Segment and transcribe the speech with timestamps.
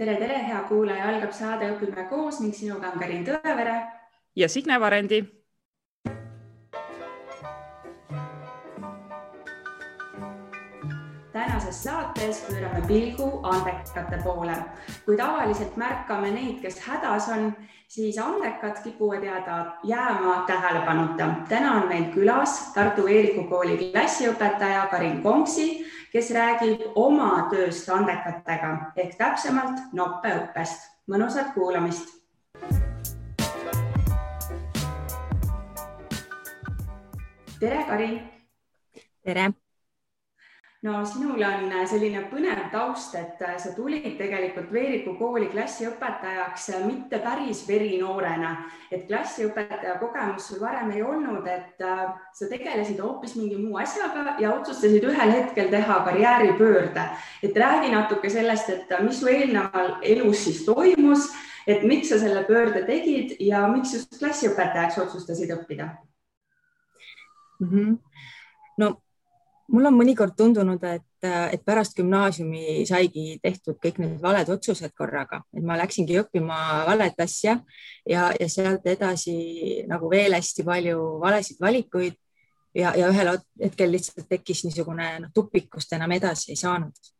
[0.00, 3.76] tere, tere, hea kuulaja, algab saade Õpime koos ning sinuga on Karin Tõevere.
[4.36, 5.20] ja Signe Varendi.
[11.70, 14.54] Tänases saates pöörame pilgu andekate poole.
[15.04, 17.56] kui tavaliselt märkame neid, kes hädas on,
[17.88, 21.26] siis andekad kipuvad jääda, jääma tähelepanuta.
[21.48, 28.92] täna on meil külas Tartu Veeriku kooli klassiõpetaja Karin Konksi kes räägib oma tööst andekatega
[28.96, 30.90] ehk täpsemalt noppeõppest.
[31.06, 32.08] mõnusat kuulamist.
[37.60, 38.20] tere, Karin.
[39.24, 39.59] tere
[40.82, 47.66] no sinul on selline põnev taust, et sa tulid tegelikult Veeriku kooli klassiõpetajaks mitte päris
[47.68, 48.54] verinoorena,
[48.88, 54.38] et klassiõpetaja kogemus sul varem ei olnud, et äh, sa tegelesid hoopis mingi muu asjaga
[54.40, 57.04] ja otsustasid ühel hetkel teha karjääripöörde.
[57.42, 61.28] et räägi natuke sellest, et mis su eelneval elus siis toimus,
[61.66, 65.90] et miks sa selle pöörde tegid ja miks just klassiõpetajaks otsustasid õppida
[67.60, 67.68] mm?
[67.68, 67.98] -hmm.
[68.78, 68.96] no
[69.70, 75.42] mul on mõnikord tundunud, et, et pärast gümnaasiumi saigi tehtud kõik need valed otsused korraga,
[75.56, 77.58] et ma läksingi õppima valet asja
[78.08, 79.36] ja, ja sealt edasi
[79.90, 82.18] nagu veel hästi palju valesid valikuid
[82.74, 87.12] ja, ja ühel hetkel lihtsalt tekkis niisugune noh, tupik, kust enam edasi ei saanud.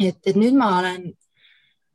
[0.00, 1.08] et, et nüüd ma olen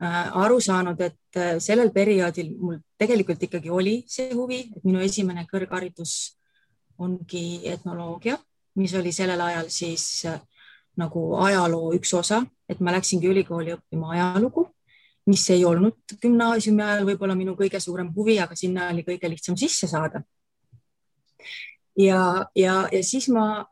[0.04, 5.04] äh, aru saanud, et äh, sellel perioodil mul tegelikult ikkagi oli see huvi, et minu
[5.04, 6.38] esimene kõrgharidus
[7.02, 8.38] ongi etnoloogia
[8.76, 10.40] mis oli sellel ajal siis äh,
[10.98, 14.68] nagu ajaloo üks osa, et ma läksingi ülikooli õppima ajalugu,
[15.30, 19.58] mis ei olnud gümnaasiumi ajal võib-olla minu kõige suurem huvi, aga sinna oli kõige lihtsam
[19.58, 20.24] sisse saada.
[21.98, 23.66] ja, ja, ja siis ma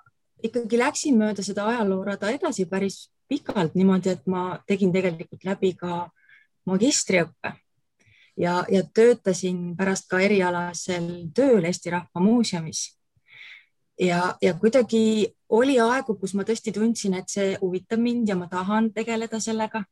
[0.43, 6.07] ikkagi läksin mööda seda ajaloorada edasi päris pikalt niimoodi, et ma tegin tegelikult läbi ka
[6.65, 7.53] magistriõppe
[8.37, 12.89] ja, ja töötasin pärast ka erialasel tööl Eesti Rahva Muuseumis
[14.01, 18.47] ja, ja kuidagi oli aegu, kus ma tõesti tundsin, et see huvitab mind ja ma
[18.51, 19.83] tahan tegeleda sellega.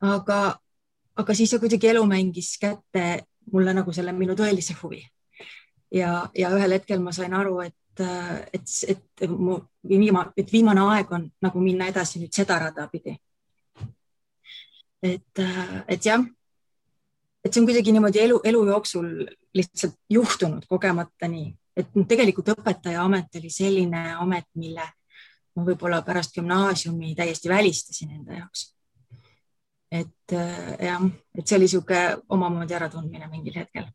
[0.00, 0.38] aga,
[1.16, 5.02] aga siis kuidagi elu mängis kätte mulle nagu selle minu tõelise huvi.
[5.92, 8.04] ja, ja ühel hetkel ma sain aru, et,
[8.52, 9.58] et, et mu
[9.88, 13.16] viimane, et viimane aeg on nagu minna edasi nüüd seda rada pidi.
[15.02, 15.42] et,
[15.88, 16.22] et jah,
[17.44, 19.08] et see on kuidagi niimoodi elu, elu jooksul
[19.54, 21.48] lihtsalt juhtunud kogemata nii
[21.80, 24.86] et tegelikult õpetaja amet oli selline amet, mille
[25.56, 28.68] ma võib-olla pärast gümnaasiumi täiesti välistasin enda jaoks.
[29.90, 33.88] et äh, jah, et see oli niisugune omamoodi äratundmine mingil hetkel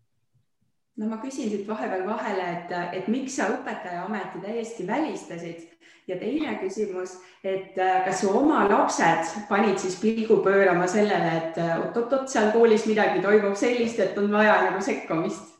[1.00, 5.72] no ma küsin siit vahepeal vahele, et, et miks sa õpetaja ameti täiesti välistasid
[6.08, 11.60] ja teine küsimus, et äh, kas su oma lapsed panid siis pilgu pöörama sellele, et
[11.64, 15.55] oot-oot-oot, seal koolis midagi toimub sellist, et on vaja nagu sekkumist?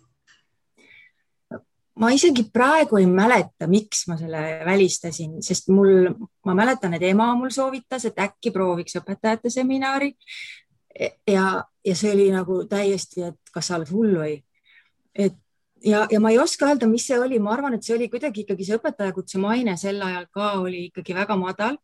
[2.00, 6.10] Ma isegi praegu ei mäleta, miks ma selle välistasin, sest mul,
[6.46, 10.14] ma mäletan, et ema mul soovitas, et äkki prooviks õpetajate seminari.
[11.28, 14.36] ja, ja see oli nagu täiesti, et kas sa oled hull või.
[15.16, 15.36] et
[15.86, 18.44] ja, ja ma ei oska öelda, mis see oli, ma arvan, et see oli kuidagi
[18.44, 21.78] ikkagi see õpetajakutse maine sel ajal ka oli ikkagi väga madal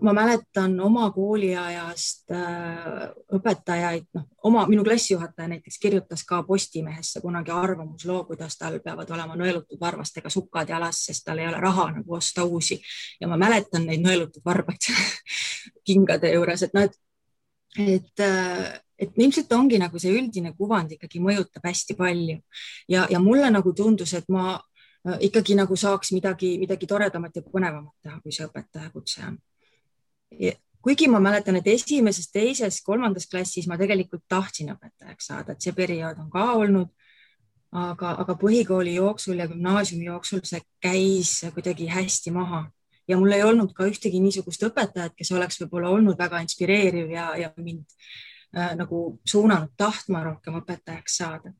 [0.00, 7.50] ma mäletan oma kooliajast äh, õpetajaid, noh, oma, minu klassijuhataja näiteks kirjutas ka Postimehesse kunagi
[7.50, 12.14] arvamusloo, kuidas tal peavad olema nõelutud varvastega sukad jalas, sest tal ei ole raha nagu
[12.14, 12.78] osta uusi.
[13.20, 14.86] Ja ma mäletan neid nõelutud varbaid
[15.88, 16.94] kingade juures, et noh, et,
[17.82, 18.68] et, äh,
[18.98, 22.36] et ilmselt ongi nagu see üldine kuvand ikkagi mõjutab hästi palju.
[22.86, 24.54] Ja, ja mulle nagu tundus, et ma
[25.20, 29.34] ikkagi nagu saaks midagi, midagi toredamat ja põnevamat teha, kui see õpetajakutse on
[30.84, 35.72] kuigi ma mäletan, et esimeses, teises, kolmandas klassis ma tegelikult tahtsin õpetajaks saada, et see
[35.72, 36.92] periood on ka olnud.
[37.74, 42.60] aga, aga põhikooli jooksul ja gümnaasiumi jooksul see käis kuidagi hästi maha
[43.08, 47.32] ja mul ei olnud ka ühtegi niisugust õpetajat, kes oleks võib-olla olnud väga inspireeriv ja,
[47.40, 47.84] ja mind
[48.56, 51.52] äh, nagu suunanud tahtma rohkem õpetajaks saada.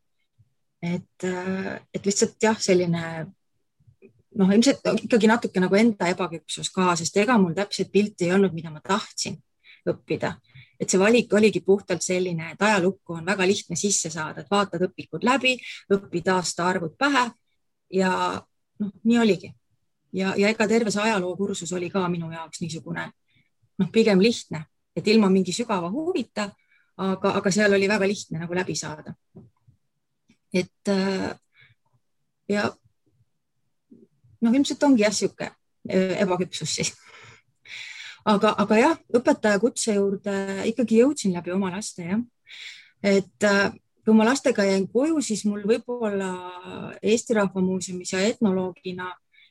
[0.82, 3.27] et äh,, et lihtsalt jah, selline
[4.39, 8.55] noh, ilmselt ikkagi natuke nagu enda ebaküpsus ka, sest ega mul täpset pilti ei olnud,
[8.57, 9.39] mida ma tahtsin
[9.91, 10.35] õppida.
[10.81, 14.83] et see valik oligi puhtalt selline, et ajalukku on väga lihtne sisse saada, et vaatad
[14.89, 15.55] õpikud läbi,
[15.95, 17.29] õpid aastaarvud pähe
[17.95, 18.11] ja
[18.81, 19.55] noh, nii oligi.
[20.13, 23.07] ja, ja ega terve see ajalookursus oli ka minu jaoks niisugune
[23.79, 24.65] noh, pigem lihtne,
[24.97, 26.49] et ilma mingi sügava huvita,
[26.97, 29.15] aga, aga seal oli väga lihtne nagu läbi saada.
[30.55, 31.35] et äh,
[32.49, 32.71] ja
[34.44, 35.52] noh, ilmselt ongi jah, niisugune
[36.25, 36.93] ebaküpsus siis.
[38.25, 40.37] aga, aga jah, õpetaja kutse juurde
[40.70, 42.23] ikkagi jõudsin läbi oma laste jah.
[43.02, 43.73] et äh,
[44.05, 46.31] kui ma lastega jäin koju, siis mul võib-olla
[47.02, 49.08] Eesti Rahva Muuseumis ja etnoloogina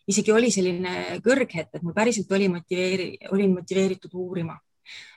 [0.09, 4.57] isegi oli selline kõrghetk, et mul päriselt oli motiveeri-, olin motiveeritud uurima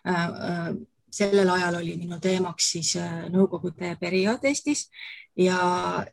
[0.07, 0.71] äh, äh,
[1.11, 4.87] sellel ajal oli minu teemaks siis äh, Nõukogude periood Eestis
[5.37, 5.59] ja,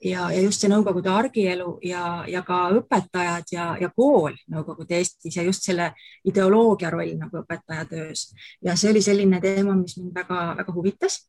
[0.04, 5.38] ja, ja just see Nõukogude argielu ja, ja ka õpetajad ja, ja kool Nõukogude Eestis
[5.38, 5.92] ja just selle
[6.28, 8.30] ideoloogia roll nagu õpetaja töös.
[8.62, 11.24] ja see oli selline teema, mis mind väga-väga huvitas.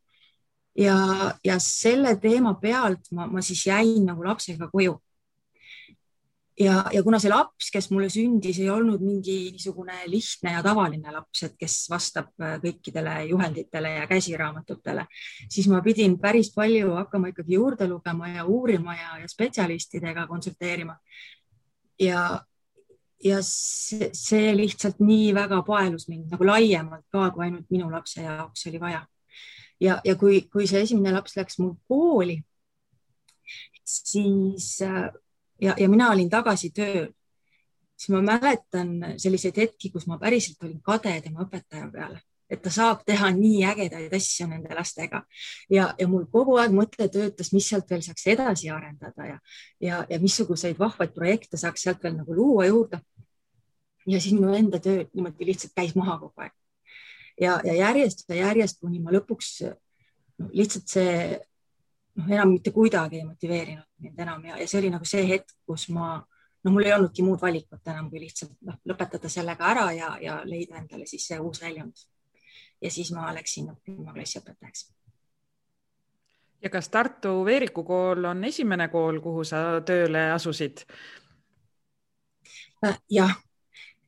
[0.78, 0.96] ja,
[1.44, 4.98] ja selle teema pealt ma, ma siis jäin nagu lapsega koju
[6.60, 11.12] ja, ja kuna see laps, kes mulle sündis, ei olnud mingi niisugune lihtne ja tavaline
[11.12, 15.06] laps, et kes vastab äh, kõikidele juhenditele ja käsiraamatutele,
[15.50, 20.96] siis ma pidin päris palju hakkama ikkagi juurde lugema ja uurima ja, ja spetsialistidega konsulteerima.
[22.00, 22.22] ja,
[23.24, 28.22] ja see, see lihtsalt nii väga paelus mind nagu laiemalt ka, kui ainult minu lapse
[28.22, 29.04] jaoks oli vaja.
[29.80, 32.38] ja, ja kui, kui see esimene laps läks mul kooli,
[33.84, 35.10] siis äh,
[35.60, 37.08] ja, ja mina olin tagasi tööl,
[37.96, 42.20] siis ma mäletan selliseid hetki, kus ma päriselt olin kade tema õpetaja peale,
[42.50, 45.22] et ta saab teha nii ägedaid asju nende lastega
[45.72, 49.38] ja, ja mul kogu aeg mõte töötas, mis sealt veel saaks edasi arendada ja,
[49.80, 53.00] ja, ja missuguseid vahvaid projekte saaks sealt veel nagu luua juurde.
[54.06, 56.52] ja siis minu enda töö niimoodi lihtsalt käis maha kogu aeg.
[57.40, 59.56] ja, ja järjest ja järjest, kuni ma lõpuks
[60.38, 61.40] no, lihtsalt see
[62.14, 65.54] noh, enam mitte kuidagi ei motiveerinud mind enam ja, ja see oli nagu see hetk,
[65.66, 66.16] kus ma,
[66.64, 70.40] no mul ei olnudki muud valikut enam, kui lihtsalt noh, lõpetada sellega ära ja, ja
[70.48, 72.06] leida endale siis see uus väljund.
[72.82, 74.86] ja siis ma läksin õppima klassiõpetajaks.
[76.62, 80.84] ja kas Tartu Veeriku kool on esimene kool, kuhu sa tööle asusid?
[82.84, 83.34] Äh, jah,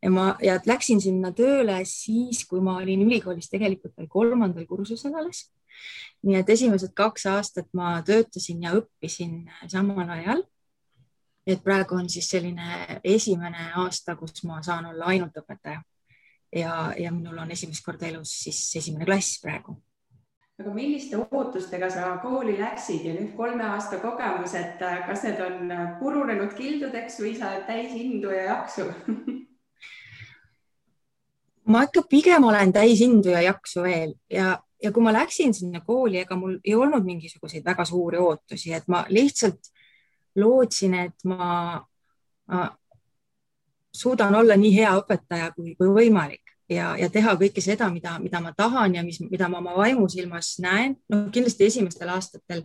[0.02, 5.14] ja ma ja läksin sinna tööle siis, kui ma olin ülikoolis tegelikult veel kolmandal kursusel
[5.17, 5.47] alles
[6.26, 10.44] nii et esimesed kaks aastat ma töötasin ja õppisin samal ajal.
[11.46, 15.82] et praegu on siis selline esimene aasta, kus ma saan olla ainult õpetaja.
[16.56, 19.76] Ja, ja minul on esimest korda elus siis esimene klass praegu.
[20.58, 25.73] Aga milliste ootustega sa kooli läksid ja nüüd kolme aasta kogemus, et kas need on
[26.00, 28.88] purunenud kildudeks või sa oled täis indu ja jaksu?
[31.70, 35.81] Ma ikka pigem olen täis indu ja jaksu veel ja, ja kui ma läksin sinna
[35.81, 39.70] kooli, ega mul ei olnud mingisuguseid väga suuri ootusi, et ma lihtsalt
[40.37, 41.81] lootsin, et ma,
[42.50, 42.67] ma
[43.96, 48.40] suudan olla nii hea õpetaja kui, kui võimalik ja, ja teha kõike seda, mida, mida
[48.44, 50.96] ma tahan ja mis, mida ma oma vaimusilmas näen.
[51.08, 52.64] no kindlasti esimestel aastatel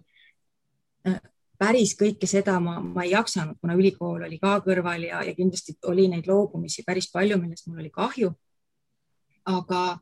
[1.07, 1.19] äh,
[1.61, 5.77] päris kõike seda ma, ma ei jaksanud, kuna ülikool oli ka kõrval ja, ja kindlasti
[5.91, 8.33] oli neid loobumisi päris palju, millest mul oli kahju.
[9.45, 9.99] aga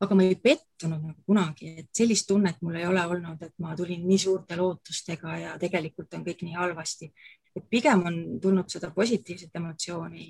[0.00, 3.74] aga ma ei pettunud nagu kunagi, et sellist tunnet mul ei ole olnud, et ma
[3.76, 7.12] tulin nii suurte lootustega ja tegelikult on kõik nii halvasti.
[7.56, 10.26] et pigem on tulnud seda positiivset emotsiooni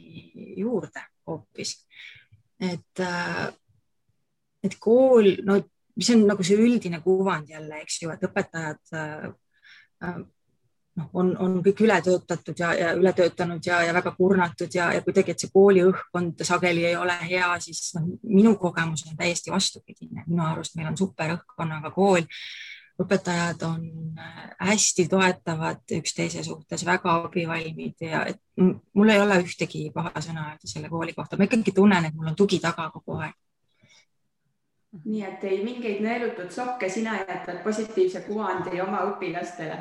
[0.56, 1.76] juurde hoopis.
[2.60, 3.46] et, äh,
[4.62, 5.60] et kool, no
[5.96, 9.30] mis on nagu see üldine kuvand jälle, eks ju, et õpetajad äh,
[10.04, 10.20] äh,
[10.98, 14.90] noh, on, on kõik üle töötatud ja, ja üle töötanud ja, ja väga kurnatud ja,
[14.94, 19.16] ja kuidagi, et see kooli õhkkond sageli ei ole hea, siis noh, minu kogemus on
[19.18, 20.26] täiesti vastupidine.
[20.26, 22.26] minu arust meil on super õhkkonnaga kool.
[23.00, 23.84] õpetajad on
[24.20, 30.50] äh, hästi toetavad üksteise suhtes, väga abivalmid ja et mul ei ole ühtegi paha sõna
[30.50, 33.38] öelda selle kooli kohta, ma ikkagi tunnen, et mul on tugi taga kogu aeg
[35.04, 39.76] nii et ei mingeid neelutud sokke, sina jätad positiivse kuvandi oma õpilastele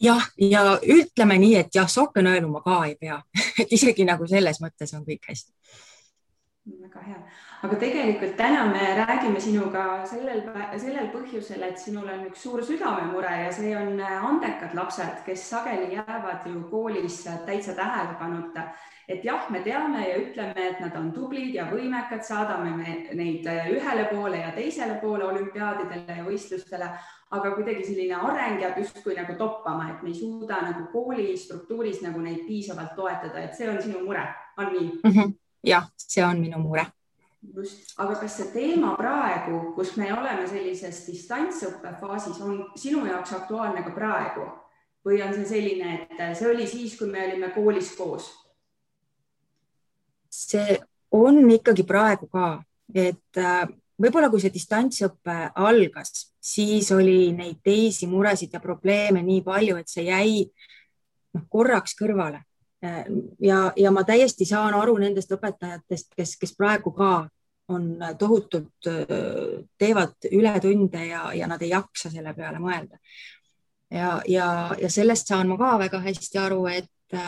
[0.00, 3.20] jah, ja ütleme nii, et jah, sokke nõeluma ka ei pea.
[3.60, 5.52] Et isegi nagu selles mõttes on kõik hästi.
[6.66, 7.20] väga hea,
[7.62, 10.40] aga tegelikult täna me räägime sinuga sellel,
[10.82, 15.94] sellel põhjusel, et sinul on üks suur südamemure ja see on andekad lapsed, kes sageli
[15.94, 18.66] jäävad ju koolis täitsa tähelepanuta.
[19.08, 23.46] Et jah, me teame ja ütleme, et nad on tublid ja võimekad, saadame me neid
[23.46, 26.90] ühele poole ja teisele poole olümpiaadidele ja võistlustele,
[27.30, 32.02] aga kuidagi selline areng jääb justkui nagu toppama, et me ei suuda nagu kooli struktuuris
[32.02, 35.10] nagu neid piisavalt toetada, et see on sinu mure, on nii mm?
[35.10, 35.34] -hmm.
[35.66, 36.86] jah, see on minu mure
[37.54, 43.32] just, aga kas see teema praegu, kus me oleme sellises distantsõppe faasis, on sinu jaoks
[43.32, 44.46] aktuaalne ka praegu
[45.06, 48.30] või on see selline, et see oli siis, kui me olime koolis koos?
[50.30, 50.78] see
[51.10, 52.62] on ikkagi praegu ka,
[52.94, 53.68] et äh,
[54.02, 59.88] võib-olla kui see distantsõpe algas, siis oli neid teisi muresid ja probleeme nii palju, et
[59.92, 60.44] see jäi
[61.34, 62.42] noh, korraks kõrvale
[63.40, 67.28] ja, ja ma täiesti saan aru nendest õpetajatest, kes, kes praegu ka
[67.72, 68.88] on tohutult,
[69.78, 73.00] teevad ületunde ja, ja nad ei jaksa selle peale mõelda.
[73.90, 74.48] ja, ja,
[74.78, 77.18] ja sellest saan ma ka väga hästi aru, et,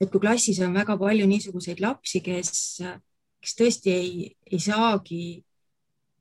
[0.00, 2.80] et kui klassis on väga palju niisuguseid lapsi, kes,
[3.40, 5.22] kes tõesti ei, ei saagi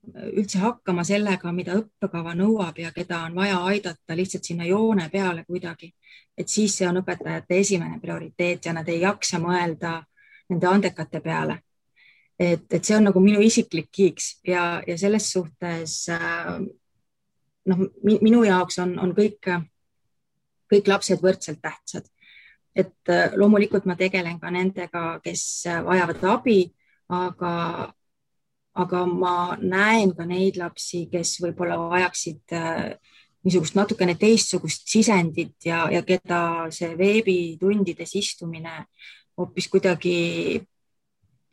[0.07, 5.43] üldse hakkama sellega, mida õppekava nõuab ja keda on vaja aidata lihtsalt sinna joone peale
[5.47, 5.91] kuidagi,
[6.37, 9.99] et siis see on õpetajate esimene prioriteet ja nad ei jaksa mõelda
[10.49, 11.59] nende andekate peale.
[12.39, 16.55] et, et see on nagu minu isiklik kiiks ja, ja selles suhtes äh,
[17.67, 19.51] noh, minu jaoks on, on kõik,
[20.71, 22.07] kõik lapsed võrdselt tähtsad.
[22.75, 26.61] et äh, loomulikult ma tegelen ka nendega, kes vajavad abi,
[27.09, 27.91] aga,
[28.77, 32.97] aga ma näen ka neid lapsi, kes võib-olla vajaksid äh,
[33.43, 36.41] niisugust natukene teistsugust sisendit ja, ja keda
[36.75, 38.83] see veebitundides istumine
[39.39, 40.15] hoopis kuidagi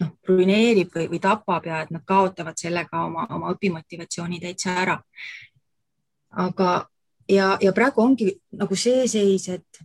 [0.03, 4.97] noh, ruineerib või, või tapab ja et nad kaotavad sellega oma, oma õpimotivatsiooni täitsa ära.
[6.31, 6.73] aga,
[7.31, 9.81] ja, ja praegu ongi nagu see seis, et,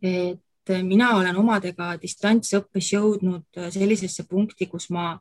[0.00, 5.16] et mina olen omadega distantsõppes jõudnud sellisesse punkti, kus ma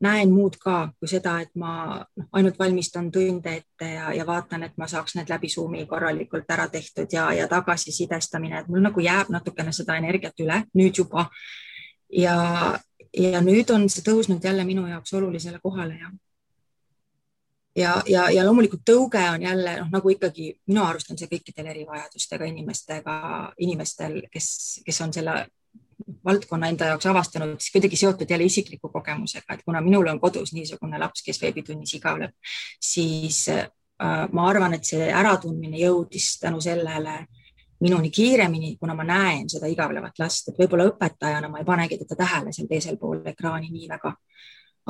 [0.00, 1.72] näen muud ka kui seda, et ma
[2.16, 6.50] noh, ainult valmistan tunde ette ja, ja vaatan, et ma saaks need läbi Zoomi korralikult
[6.50, 11.28] ära tehtud ja, ja tagasisidestamine, et mul nagu jääb natukene seda energiat üle nüüd juba.
[12.12, 12.34] ja,
[13.16, 16.10] ja nüüd on see tõusnud jälle minu jaoks olulisele kohale ja
[17.76, 21.70] ja, ja, ja loomulikult tõuge on jälle noh, nagu ikkagi minu arust on see kõikidel
[21.70, 23.14] erivajadustega inimestega,
[23.62, 24.50] inimestel, kes,
[24.86, 25.36] kes on selle
[26.24, 30.52] valdkonna enda jaoks avastanud, siis kuidagi seotud jälle isikliku kogemusega, et kuna minul on kodus
[30.52, 32.34] niisugune laps, kes veebitunnis igavleb,
[32.80, 33.66] siis äh,
[34.32, 37.24] ma arvan, et see äratundmine jõudis tänu sellele
[37.80, 42.18] minuni kiiremini, kuna ma näen seda igavlevat last, et võib-olla õpetajana ma ei panegi teda
[42.24, 44.14] tähele seal teisel pool ekraani nii väga.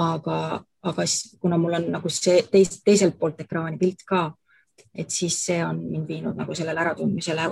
[0.00, 1.05] aga, aga
[1.41, 4.31] kuna mul on nagu see teis, teiselt poolt ekraani pilt ka,
[4.95, 7.49] et siis see on mind viinud nagu sellele äratundmisele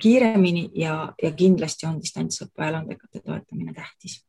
[0.00, 4.20] kiiremini ja, ja kindlasti on distantsõppe elandekate toetamine tähtis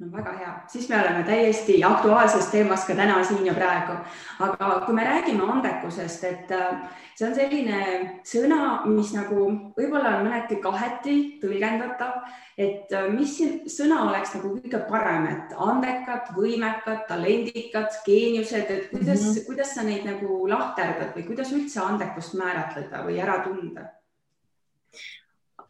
[0.00, 3.98] no väga hea, siis me oleme täiesti aktuaalses teemas ka täna siin ja praegu.
[4.40, 6.78] aga kui me räägime andekusest, et äh,
[7.16, 7.80] see on selline
[8.24, 9.44] sõna, mis nagu
[9.76, 12.22] võib-olla on mõneti kaheti tõlgendatav,
[12.56, 13.36] et äh, mis
[13.68, 19.46] sõna oleks nagu kõige parem, et andekad, võimekad, talendikad, geeniused, et kuidas mm, -hmm.
[19.50, 23.90] kuidas sa neid nagu lahterdad või kuidas üldse andekust määratleda või ära tunda?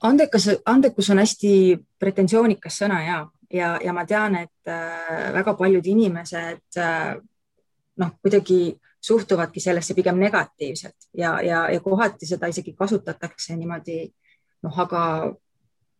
[0.02, 1.52] andekas, andekus on hästi
[1.98, 3.18] pretensioonikas sõna ja
[3.52, 7.16] ja, ja ma tean, et äh, väga paljud inimesed äh,
[8.00, 14.02] noh, kuidagi suhtuvadki sellesse pigem negatiivselt ja, ja, ja kohati seda isegi kasutatakse niimoodi
[14.62, 15.02] noh, aga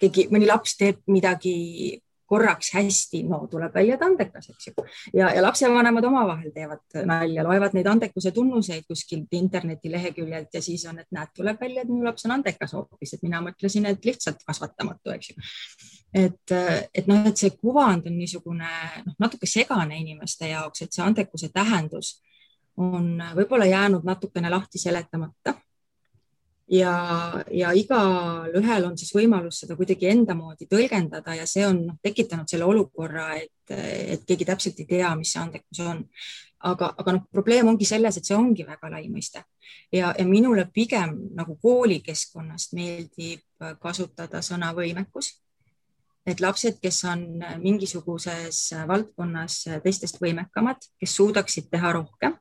[0.00, 4.84] keegi, mõni laps teeb midagi korraks hästi, no tuleb välja, et andekas, eks ju.
[5.18, 11.00] ja, ja lapsevanemad omavahel teevad nalja, loevad neid andekuse tunnuseid kuskilt internetileheküljelt ja siis on,
[11.02, 14.46] et näed, tuleb välja, et minu laps on andekas hoopis, et mina mõtlesin, et lihtsalt
[14.46, 15.48] kasvatamatu, eks ju.
[16.14, 16.52] Et,
[16.94, 18.70] et noh, et see kuvand on niisugune
[19.06, 22.18] noh, natuke segane inimeste jaoks, et see andekuse tähendus
[22.80, 25.54] on võib-olla jäänud natukene lahti seletamata
[26.70, 26.94] ja,
[27.50, 32.50] ja igalühel on siis võimalus seda kuidagi enda moodi tõlgendada ja see on noh, tekitanud
[32.50, 36.04] selle olukorra, et, et keegi täpselt ei tea, mis see andekus on.
[36.70, 39.42] aga, aga noh, probleem ongi selles, et see ongi väga lai mõiste
[39.92, 45.34] ja, ja minule pigem nagu koolikeskkonnast meeldib kasutada sõna võimekus.
[46.30, 47.24] Et lapsed, kes on
[47.62, 52.36] mingisuguses valdkonnas teistest võimekamad, kes suudaksid teha rohkem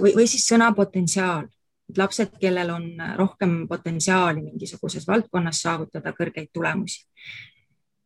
[0.00, 1.48] või, või siis sõna potentsiaal
[1.96, 2.84] lapsed, kellel on
[3.16, 7.06] rohkem potentsiaali mingisuguses valdkonnas saavutada kõrgeid tulemusi.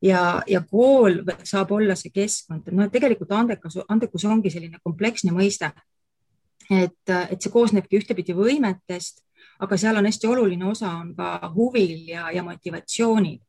[0.03, 5.73] ja, ja kool saab olla see keskkond, noh, tegelikult andekas, andekus ongi selline kompleksne mõiste.
[6.71, 9.21] et, et see koosnebki ühtepidi võimetest,
[9.61, 13.41] aga seal on hästi oluline osa on ka huvil ja, ja motivatsioonil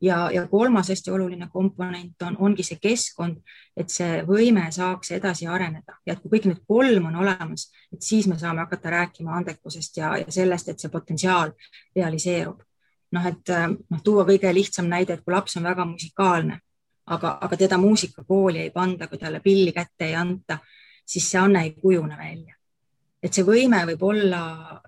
[0.00, 3.40] ja, ja kolmas hästi oluline komponent on, ongi see keskkond,
[3.76, 8.02] et see võime saaks edasi areneda ja et kui kõik need kolm on olemas, et
[8.02, 11.54] siis me saame hakata rääkima andekusest ja, ja sellest, et see potentsiaal
[11.96, 12.62] realiseerub.
[13.14, 13.50] noh, et
[13.90, 16.58] noh, tuua kõige lihtsam näide, et kui laps on väga musikaalne,
[17.06, 20.58] aga, aga teda muusikakooli ei panda, kui talle pilli kätte ei anta,
[21.06, 22.54] siis see anne ei kujune välja.
[23.22, 24.40] et see võime võib olla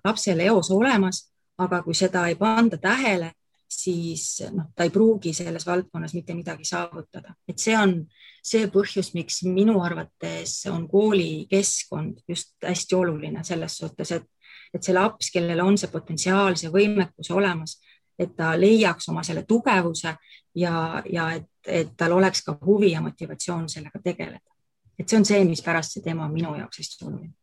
[0.04, 1.22] lapsel eos olemas,
[1.58, 3.30] aga kui seda ei panda tähele
[3.68, 7.98] siis noh, ta ei pruugi selles valdkonnas mitte midagi saavutada, et see on
[8.46, 14.28] see põhjus, miks minu arvates on koolikeskkond just hästi oluline selles suhtes, et,
[14.74, 17.78] et see laps, kellel on see potentsiaal, see võimekus olemas,
[18.18, 20.14] et ta leiaks oma selle tugevuse
[20.56, 24.46] ja, ja et, et tal oleks ka huvi ja motivatsioon sellega tegeleda.
[24.98, 27.34] et see on see, mispärast see teema on minu jaoks hästi oluline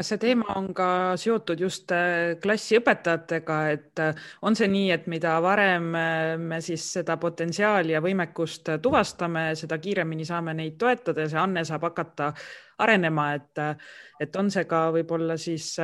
[0.00, 0.86] kas see teema on ka
[1.20, 6.86] seotud just äh, klassiõpetajatega, et äh, on see nii, et mida varem äh, me siis
[6.96, 12.30] seda potentsiaali ja võimekust tuvastame, seda kiiremini saame neid toetada ja see anne saab hakata
[12.80, 13.60] arenema, et,
[14.24, 15.74] et on see ka võib-olla siis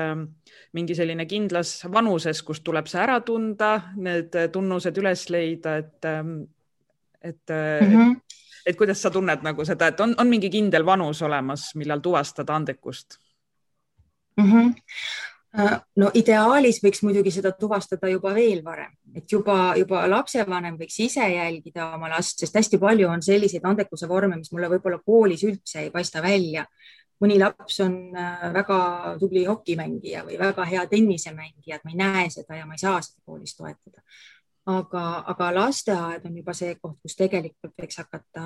[0.73, 6.09] mingi selline kindlas vanuses, kus tuleb see ära tunda, need tunnused üles leida, et,
[7.21, 8.17] et mm, -hmm.
[8.17, 8.41] et,
[8.73, 12.57] et kuidas sa tunned nagu seda, et on, on mingi kindel vanus olemas, millal tuvastada
[12.57, 13.21] andekust
[14.37, 14.51] mm.
[14.51, 14.75] -hmm
[15.97, 21.25] no ideaalis võiks muidugi seda tuvastada juba veel varem, et juba, juba lapsevanem võiks ise
[21.33, 25.87] jälgida oma last, sest hästi palju on selliseid andekuse vorme, mis mulle võib-olla koolis üldse
[25.87, 26.67] ei paista välja.
[27.21, 28.79] mõni laps on äh, väga
[29.21, 33.01] tubli hokimängija või väga hea tennisemängija, et ma ei näe seda ja ma ei saa
[33.01, 34.03] seda koolis toetada.
[34.67, 38.45] aga, aga lasteaed on juba see koht, kus tegelikult võiks hakata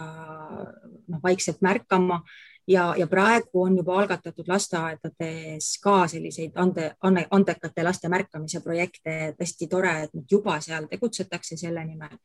[1.09, 2.21] noh, vaikselt märkama
[2.69, 9.17] ja, ja praegu on juba algatatud lasteaedades ka selliseid ande, ande, andekate laste märkamise projekte,
[9.31, 12.17] et hästi tore, et juba seal tegutsetakse selle nimel.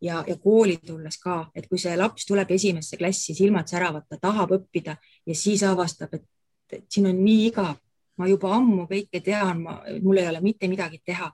[0.00, 4.18] Ja, ja kooli tulles ka, et kui see laps tuleb esimesse klassi, silmad säravad, ta
[4.20, 7.78] tahab õppida ja siis avastab, et siin on nii igav,
[8.20, 11.30] ma juba ammu kõike tean, ma, mul ei ole mitte midagi teha.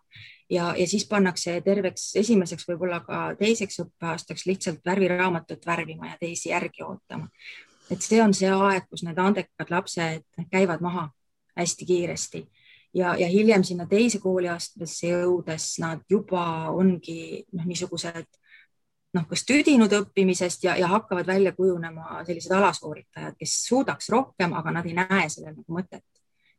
[0.52, 6.50] Ja, ja siis pannakse terveks esimeseks, võib-olla ka teiseks õppeaastaks lihtsalt värviraamatut värvima ja teisi
[6.52, 7.30] järgi ootama
[7.92, 11.08] et see on see aeg, kus need andekad lapsed käivad maha
[11.58, 12.42] hästi kiiresti
[12.94, 18.28] ja, ja hiljem sinna teise kooliastmesse jõudes nad juba ongi noh, niisugused
[19.16, 24.72] noh, kas tüdinud õppimisest ja, ja hakkavad välja kujunema sellised alasooritajad, kes suudaks rohkem, aga
[24.78, 26.04] nad ei näe sellel nagu mõtet.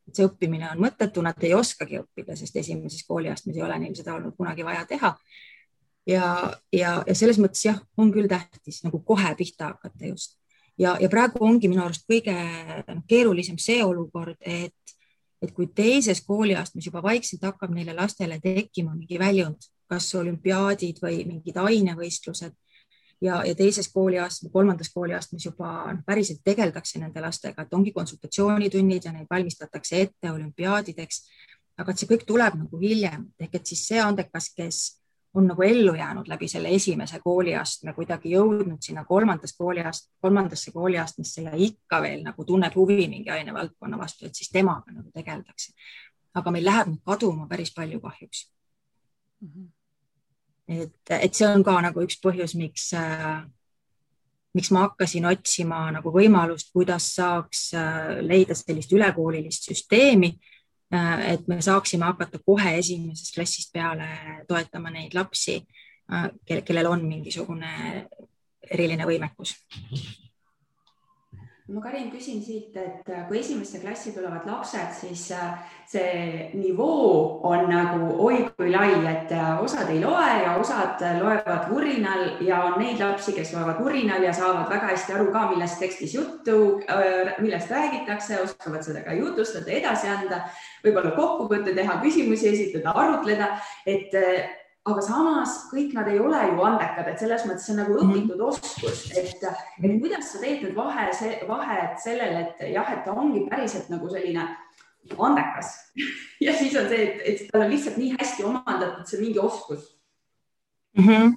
[0.07, 3.95] et see õppimine on mõttetu, nad ei oskagi õppida, sest esimeses kooliastmes ei ole neil
[3.95, 5.15] seda olnud kunagi vaja teha.
[6.07, 6.27] ja,
[6.73, 10.37] ja, ja selles mõttes jah, on küll tähtis nagu kohe pihta hakata just
[10.77, 12.35] ja, ja praegu ongi minu arust kõige
[13.09, 14.95] keerulisem see olukord, et,
[15.41, 21.23] et kui teises kooliastmes juba vaikselt hakkab neile lastele tekkima mingi väljund, kas olümpiaadid või
[21.29, 22.55] mingid ainevõistlused
[23.23, 29.07] ja, ja teises kooliastmes, kolmandas kooliastmes juba noh, päriselt tegeldakse nende lastega, et ongi konsultatsioonitunnid
[29.07, 31.23] ja neid valmistatakse ette olümpiaadideks.
[31.77, 35.02] aga et see kõik tuleb nagu hiljem ehk et siis see andekas, kes
[35.33, 41.41] on nagu ellu jäänud läbi selle esimese kooliastme, kuidagi jõudnud sinna kolmandas kooliast-, kolmandasse kooliastmesse
[41.41, 45.73] ja ikka veel nagu tunneb huvi mingi ainevaldkonna vastu, et siis temaga nagu tegeldakse.
[46.33, 48.51] aga meil läheb kaduma päris palju kahjuks
[49.41, 49.49] mm.
[49.49, 49.67] -hmm.
[50.67, 53.43] et, et see on ka nagu üks põhjus, miks äh,
[54.53, 60.35] miks ma hakkasin otsima nagu võimalust, kuidas saaks äh, leida sellist ülekoolilist süsteemi
[61.27, 64.07] et me saaksime hakata kohe esimesest klassist peale
[64.47, 65.59] toetama neid lapsi,
[66.13, 66.29] äh,
[66.65, 67.71] kellel on mingisugune
[68.71, 69.55] eriline võimekus
[71.73, 75.55] ma Karin küsin siit, et äh, kui esimesse klassi tulevad lapsed, siis äh,
[75.89, 81.69] see nivoo on nagu oi kui lai, et äh, osad ei loe ja osad loevad
[81.71, 85.81] vurinal ja on neid lapsi, kes loevad vurinal ja saavad väga hästi aru ka, millest
[85.81, 86.57] tekstis juttu,
[87.41, 90.43] millest räägitakse, oskavad seda ka jutustada, edasi anda,
[90.85, 93.55] võib-olla kokkuvõtte teha, küsimusi esitada, arutleda,
[93.89, 94.13] et
[94.83, 98.11] aga samas kõik nad ei ole ju andekad, et selles mõttes see on nagu mhm.
[98.11, 101.07] õpitud oskus, et, et kuidas sa teed nüüd vahe,
[101.47, 104.47] vahet sellele, et jah, et ta ongi päriselt nagu selline
[105.19, 105.71] andekas
[106.45, 109.87] ja siis on see, et, et tal on lihtsalt nii hästi omandatud see mingi oskus
[110.97, 111.07] mm.
[111.07, 111.33] -hmm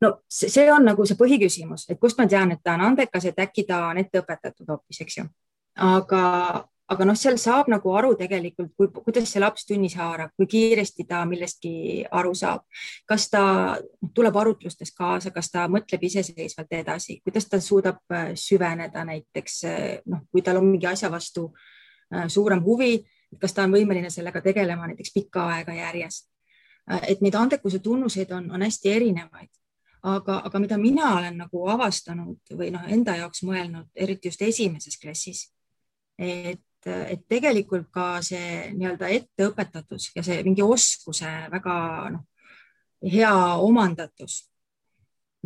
[0.00, 3.38] no see on nagu see põhiküsimus, et kust ma tean, et ta on andekas, et
[3.42, 5.24] äkki ta on ette õpetatud hoopis, eks ju.
[5.74, 6.22] aga,
[6.88, 11.04] aga noh, seal saab nagu aru tegelikult, kui, kuidas see laps tunnis haarab, kui kiiresti
[11.08, 11.72] ta millestki
[12.20, 12.64] aru saab,
[13.08, 13.42] kas ta
[14.14, 19.84] tuleb arutlustes kaasa, kas ta mõtleb iseseisvalt edasi, kuidas ta suudab äh, süveneda näiteks äh,
[20.08, 21.50] noh, kui tal on mingi asja vastu
[22.14, 22.96] äh, suurem huvi,
[23.40, 26.30] kas ta on võimeline sellega tegelema näiteks pikka aega järjest.
[26.88, 29.50] et neid andekuse tunnuseid on, on hästi erinevaid
[30.02, 34.96] aga, aga mida mina olen nagu avastanud või noh, enda jaoks mõelnud, eriti just esimeses
[34.96, 35.42] klassis,
[36.16, 36.62] et
[37.12, 41.74] et tegelikult ka see nii-öelda etteõpetatus ja see mingi oskuse väga
[42.14, 42.24] noh,
[43.04, 44.44] hea omandatus.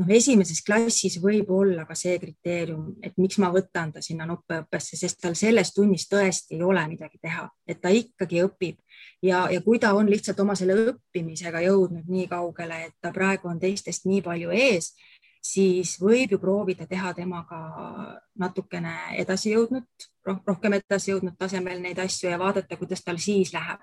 [0.00, 4.96] noh, esimeses klassis võib olla ka see kriteerium, et miks ma võtan ta sinna nuppeõppesse,
[4.96, 8.78] sest tal selles tunnis tõesti ei ole midagi teha, et ta ikkagi õpib
[9.22, 13.52] ja, ja kui ta on lihtsalt oma selle õppimisega jõudnud nii kaugele, et ta praegu
[13.52, 14.94] on teistest nii palju ees,
[15.42, 17.60] siis võib ju proovida teha temaga
[18.38, 23.80] natukene edasi jõudnud, rohkem edasi jõudnud tasemel neid asju ja vaadata, kuidas tal siis läheb.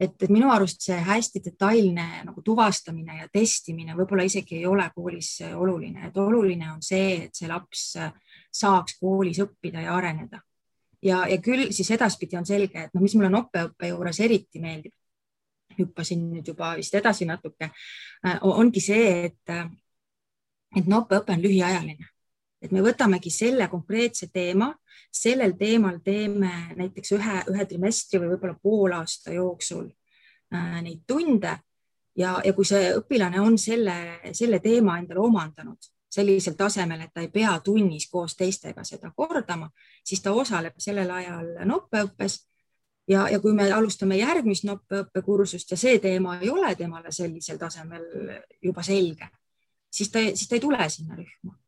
[0.00, 4.86] et, et minu arust see hästi detailne nagu tuvastamine ja testimine võib-olla isegi ei ole
[4.94, 7.96] koolis oluline, et oluline on see, et see laps
[8.54, 10.40] saaks koolis õppida ja areneda.
[11.02, 14.94] ja, ja küll siis edaspidi on selge, et noh, mis mulle nopeõppe juures eriti meeldib,
[15.78, 17.70] hüppasin nüüd juba vist edasi natuke,
[18.42, 19.58] ongi see, et,
[20.76, 22.08] et nopeõpe on lühiajaline.
[22.62, 24.72] Et me võtamegi selle konkreetse teema,
[25.14, 29.86] sellel teemal teeme näiteks ühe, ühe trimestri või võib-olla poolaasta jooksul
[30.54, 31.54] äh, neid tunde.
[32.18, 33.94] Ja, ja kui see õpilane on selle,
[34.34, 39.68] selle teema endale omandanud sellisel tasemel, et ta ei pea tunnis koos teistega seda kordama,
[40.04, 42.44] siis ta osaleb sellel ajal noppeõppes.
[43.08, 48.04] Ja, ja kui me alustame järgmist noppeõppekursust ja see teema ei ole temale sellisel tasemel
[48.62, 49.30] juba selge,
[49.92, 51.58] siis ta, siis ta ei tule sinna rühma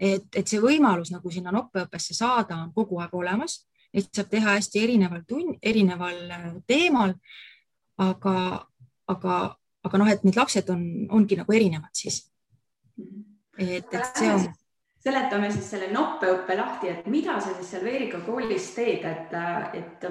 [0.00, 4.56] et, et see võimalus nagu sinna noppeõppesse saada on kogu aeg olemas, neid saab teha
[4.56, 7.16] hästi erineval tund, erineval äh, teemal.
[8.02, 8.34] aga,
[9.12, 9.34] aga,
[9.84, 10.80] aga noh, et need lapsed on,
[11.12, 12.22] ongi nagu erinevad siis.
[13.58, 14.46] et, et see on
[15.02, 19.34] seletame siis selle noppeõppe lahti, et mida sa siis seal Veerika koolis teed, et,
[19.78, 20.06] et,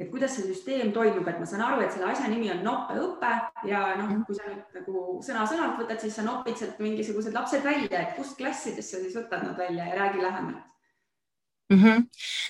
[0.00, 3.34] et kuidas see süsteem toimub, et ma saan aru, et selle asja nimi on noppeõpe
[3.68, 4.24] ja noh, mhm.
[4.28, 8.38] kui sa nüüd nagu sõna-sõnalt võtad, siis sa nopid sealt mingisugused lapsed välja, et kust
[8.40, 10.64] klassidest sa siis võtad nad välja ja räägi lähemalt
[11.70, 11.82] mm.
[11.82, 12.06] -hmm.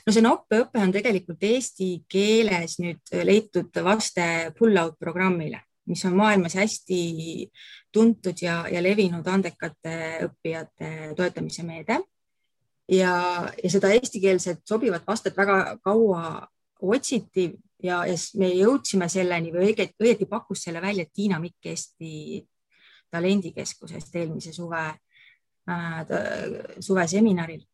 [0.07, 6.55] no see noppeõpe on tegelikult eesti keeles nüüd leitud vaste pull-out programmile mis on maailmas
[6.55, 7.01] hästi
[7.93, 12.01] tuntud ja, ja levinud andekate õppijate toetamise meede.
[12.91, 13.15] ja,
[13.63, 16.47] ja seda eestikeelset sobivat vastet väga kaua
[16.81, 17.51] otsiti
[17.83, 22.43] ja, ja me jõudsime selleni või õieti, õieti pakkus selle välja Tiina Mikk Eesti
[23.11, 24.85] talendikeskusest eelmise suve
[25.71, 26.07] äh,,
[26.81, 27.65] suveseminaril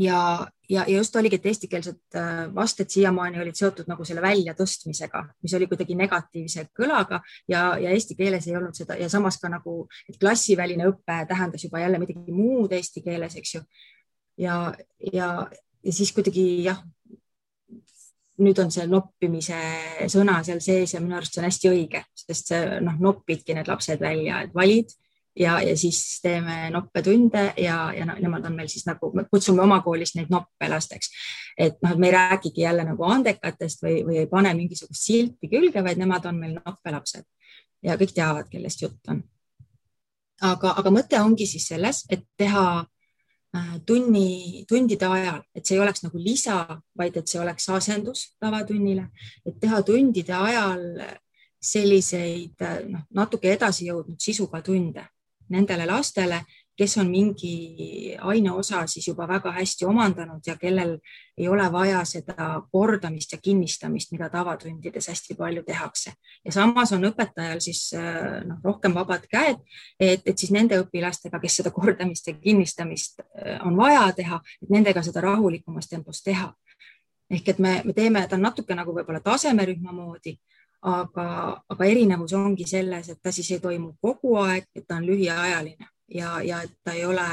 [0.00, 5.22] ja, ja, ja just oligi, et eestikeelsed äh, vasted siiamaani olid seotud nagu selle väljatõstmisega,
[5.44, 9.50] mis oli kuidagi negatiivse kõlaga ja, ja eesti keeles ei olnud seda ja samas ka
[9.52, 13.66] nagu, et klassiväline õpe tähendas juba jälle midagi muud eesti keeles, eks ju.
[14.40, 14.62] ja,
[15.12, 15.34] ja,
[15.84, 16.80] ja siis kuidagi jah,
[18.40, 19.58] nüüd on see noppimise
[20.08, 23.68] sõna seal sees ja minu arust see on hästi õige, sest see noh, noppidki need
[23.68, 24.96] lapsed välja, et valid
[25.36, 29.80] ja, ja siis teeme noppetunde ja, ja nemad on meil siis nagu, me kutsume oma
[29.80, 31.10] koolis neid noppelasteks.
[31.58, 35.48] et noh, et me ei räägigi jälle nagu andekatest või, või ei pane mingisugust silti
[35.48, 37.24] külge, vaid nemad on meil noppelapsed
[37.82, 39.22] ja kõik teavad, kellest jutt on.
[40.42, 45.84] aga, aga mõte ongi siis selles, et teha äh, tunni, tundide ajal, et see ei
[45.84, 46.64] oleks nagu lisa,
[46.96, 49.08] vaid et see oleks asendus tavatunnile,
[49.46, 50.84] et teha tundide ajal
[51.60, 55.04] selliseid noh, natuke edasi jõudnud sisuga tunde
[55.50, 56.44] nendele lastele,
[56.80, 60.94] kes on mingi aineosa siis juba väga hästi omandanud ja kellel
[61.38, 66.12] ei ole vaja seda kordamist ja kinnistamist, mida tavatundides hästi palju tehakse.
[66.44, 69.60] ja samas on õpetajal siis äh, noh, rohkem vabad käed,
[70.00, 75.02] et, et siis nende õpilastega, kes seda kordamist ja kinnistamist äh, on vaja teha, nendega
[75.02, 76.52] seda rahulikumas tempos teha.
[77.30, 80.38] ehk et me, me teeme, ta on natuke nagu võib-olla tasemerühma moodi
[80.82, 81.26] aga,
[81.68, 85.88] aga erinevus ongi selles, et ta siis ei toimu kogu aeg, et ta on lühiajaline
[86.08, 87.26] ja, ja et ta ei ole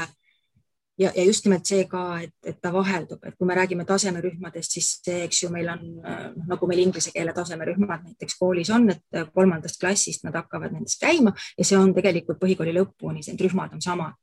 [0.98, 4.76] ja, ja just nimelt see ka, et, et ta vaheldub, et kui me räägime tasemerühmadest,
[4.76, 8.90] siis see, eks ju, meil on noh, nagu meil inglise keele tasemerühmad näiteks koolis on,
[8.94, 13.76] et kolmandast klassist nad hakkavad nendes käima ja see on tegelikult põhikooli lõpuni, need rühmad
[13.78, 14.18] on samad.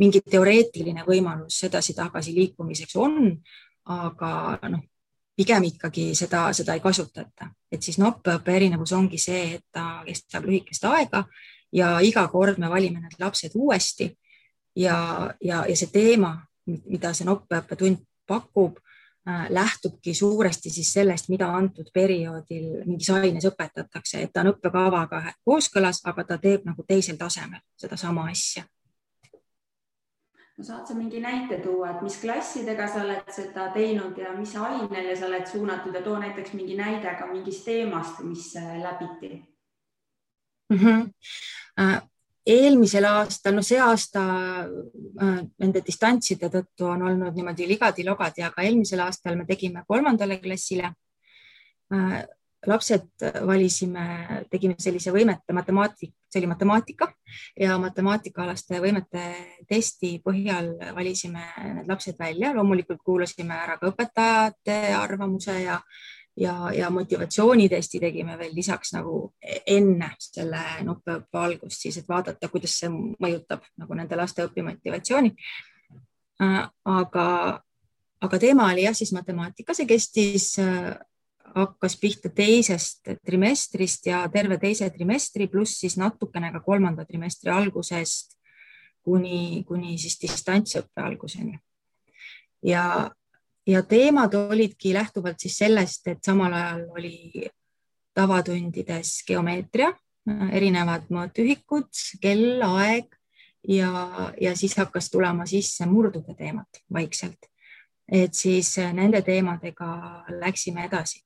[0.00, 3.36] mingi teoreetiline võimalus edasi-tagasi liikumiseks on,
[3.92, 4.30] aga
[4.72, 4.80] noh,
[5.36, 10.46] pigem ikkagi seda, seda ei kasutata, et siis noppeõppe erinevus ongi see, et ta kestab
[10.48, 11.24] lühikest aega
[11.72, 14.10] ja iga kord me valime need lapsed uuesti
[14.76, 14.96] ja,
[15.40, 21.88] ja, ja see teema, mida see noppeõppetund pakub äh,, lähtubki suuresti siis sellest, mida antud
[21.94, 27.64] perioodil mingis aines õpetatakse, et ta on õppekavaga kooskõlas, aga ta teeb nagu teisel tasemel
[27.80, 28.68] sedasama asja
[30.62, 34.52] no saad sa mingi näite tuua, et mis klassidega sa oled seda teinud ja mis
[34.54, 39.30] ainele sa oled suunatud ja too näiteks mingi näide ka mingist teemast, mis äh, läbiti
[40.70, 40.78] mm.
[40.78, 42.00] -hmm.
[42.46, 44.22] eelmisel aastal, no see aasta
[44.62, 50.94] äh, nende distantside tõttu on olnud niimoodi ligadi-logadi, aga eelmisel aastal me tegime kolmandale klassile
[52.66, 54.04] lapsed valisime,
[54.50, 57.08] tegime sellise võimete matemaatik, see oli matemaatika
[57.58, 59.24] ja matemaatikaalaste võimete
[59.68, 61.44] testi põhjal valisime
[61.78, 62.52] need lapsed välja.
[62.54, 65.80] loomulikult kuulasime ära ka õpetajate arvamuse ja,
[66.36, 69.32] ja, ja motivatsioonitesti tegime veel lisaks nagu
[69.66, 75.34] enne selle nopeõppe algust siis, et vaadata, kuidas see mõjutab nagu nende laste õpimotivatsiooni.
[76.84, 77.26] aga,
[78.20, 80.54] aga teema oli jah, siis matemaatika, see kestis
[81.54, 88.36] hakkas pihta teisest trimestrist ja terve teise trimestri, pluss siis natukene ka kolmanda trimestri algusest
[89.04, 91.58] kuni, kuni siis distantsõppe alguseni.
[92.62, 93.10] ja,
[93.66, 97.48] ja teemad olidki lähtuvalt siis sellest, et samal ajal oli
[98.14, 99.92] tavatundides geomeetria,
[100.52, 101.90] erinevad mõõtühikud,
[102.22, 103.16] kell, aeg
[103.68, 107.50] ja, ja siis hakkas tulema sisse murdude teemat vaikselt.
[108.12, 111.22] et siis nende teemadega läksime edasi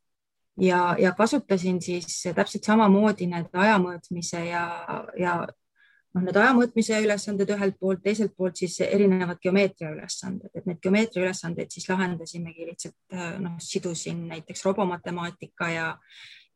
[0.60, 4.64] ja, ja kasutasin siis täpselt samamoodi need aja mõõtmise ja,
[5.18, 5.34] ja
[6.14, 10.80] noh, need aja mõõtmise ülesanded ühelt poolt, teiselt poolt siis erinevad geomeetria ülesanded, et need
[10.82, 15.92] geomeetria ülesandeid siis lahendasimegi lihtsalt noh, sidusin näiteks robomatemaatika ja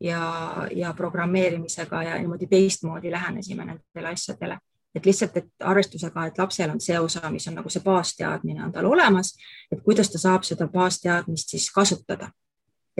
[0.00, 4.58] ja, ja programmeerimisega ja niimoodi teistmoodi lähenesime nendele asjadele.
[4.94, 8.72] Et lihtsalt, et arvestusega, et lapsel on see osa, mis on nagu see baasteadmine on
[8.72, 9.34] tal olemas,
[9.70, 12.30] et kuidas ta saab seda baasteadmist siis kasutada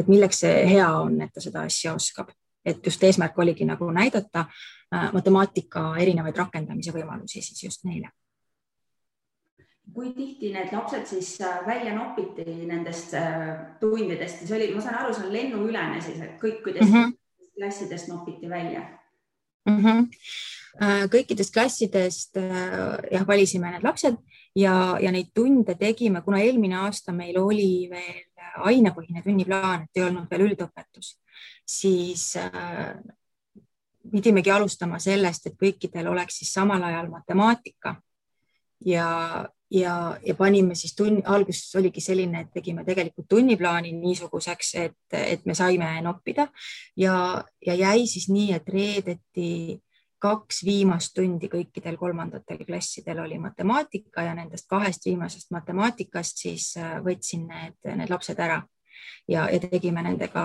[0.01, 2.31] et milleks see hea on, et ta seda asja oskab,
[2.65, 8.11] et just eesmärk oligi nagu näidata äh, matemaatika erinevaid rakendamise võimalusi siis just neile.
[9.91, 15.01] kui tihti need lapsed siis äh, välja nopiti nendest äh, tundidest, see oli, ma saan
[15.01, 17.17] aru, see on lennuülene siis, et kõikidest mm -hmm.
[17.57, 18.87] klassidest nopiti välja
[19.67, 19.85] mm?
[19.85, 20.09] -hmm
[21.11, 22.37] kõikidest klassidest
[23.11, 24.17] jah, valisime need lapsed
[24.57, 30.05] ja, ja neid tunde tegime, kuna eelmine aasta meil oli veel ainepõhine tunniplaan, et ei
[30.09, 31.15] olnud veel üldõpetus,
[31.67, 32.95] siis äh,
[34.11, 37.97] pidimegi alustama sellest, et kõikidel oleks siis samal ajal matemaatika.
[38.87, 39.09] Ja,
[39.71, 45.45] ja, ja panime siis tunni, alguses oligi selline, et tegime tegelikult tunniplaani niisuguseks, et, et
[45.47, 46.49] me saime noppida.
[46.97, 49.51] Ja, ja jäi siis nii, et reedeti
[50.21, 56.99] kaks viimast tundi kõikidel kolmandatel klassidel oli matemaatika ja nendest kahest viimasest matemaatikast siis äh,
[57.05, 58.61] võtsin need, need lapsed ära
[59.29, 60.45] ja, ja tegime nendega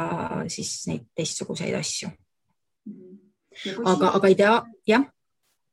[0.51, 2.11] siis neid teistsuguseid asju.
[3.83, 4.53] aga, aga ei tea,
[4.88, 5.03] jah.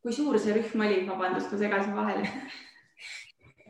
[0.03, 2.27] kui suur see rühm oli, vabandust, ma segasin vahele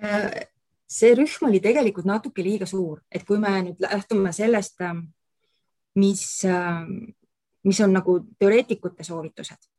[0.01, 0.47] äh,
[0.89, 4.97] see rühm oli tegelikult natuke liiga suur, et kui me nüüd lähtume sellest, äh,
[6.01, 6.25] mis,
[7.69, 9.72] mis on nagu teoreetikute soovitused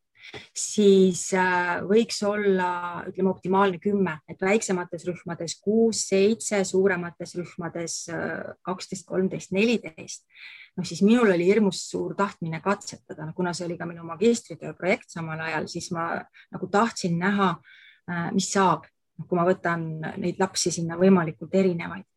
[0.56, 8.54] siis äh, võiks olla, ütleme, optimaalne kümme, et väiksemates rühmades kuus, seitse, suuremates rühmades äh,
[8.66, 10.26] kaksteist, kolmteist, neliteist.
[10.78, 15.12] noh, siis minul oli hirmus suur tahtmine katsetada, kuna see oli ka minu magistritöö projekt
[15.14, 16.08] samal ajal, siis ma
[16.52, 17.54] nagu tahtsin näha,
[18.10, 18.88] äh, mis saab,
[19.28, 19.86] kui ma võtan
[20.18, 22.08] neid lapsi sinna võimalikult erinevaid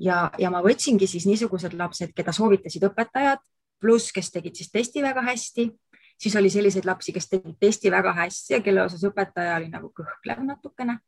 [0.00, 3.42] ja, ja ma võtsingi siis niisugused lapsed, keda soovitasid õpetajad,
[3.80, 5.68] pluss, kes tegid siis testi väga hästi
[6.18, 9.92] siis oli selliseid lapsi, kes tegid testi väga hästi ja kelle osas õpetaja oli nagu
[9.96, 10.98] kõhklev natukene.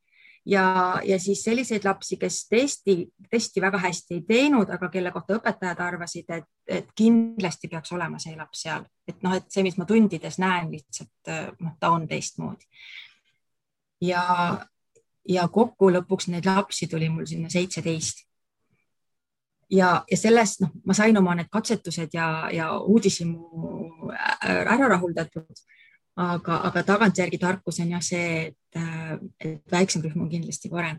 [0.46, 0.64] ja,
[1.04, 5.82] ja siis selliseid lapsi, kes testi, testi väga hästi ei teinud, aga kelle kohta õpetajad
[5.84, 9.84] arvasid, et, et kindlasti peaks olema see laps seal, et noh, et see, mis ma
[9.88, 12.64] tundides näen, lihtsalt noh, ta on teistmoodi.
[14.00, 14.24] ja,
[15.28, 18.27] ja kokku lõpuks neid lapsi tuli mul sinna seitseteist
[19.70, 24.12] ja, ja sellest noh, ma sain oma need katsetused ja, ja uudishimu
[24.48, 25.66] ära rahuldatud.
[26.18, 28.78] aga, aga tagantjärgi tarkus on jah see, et,
[29.38, 30.98] et väiksem rühm on kindlasti parem.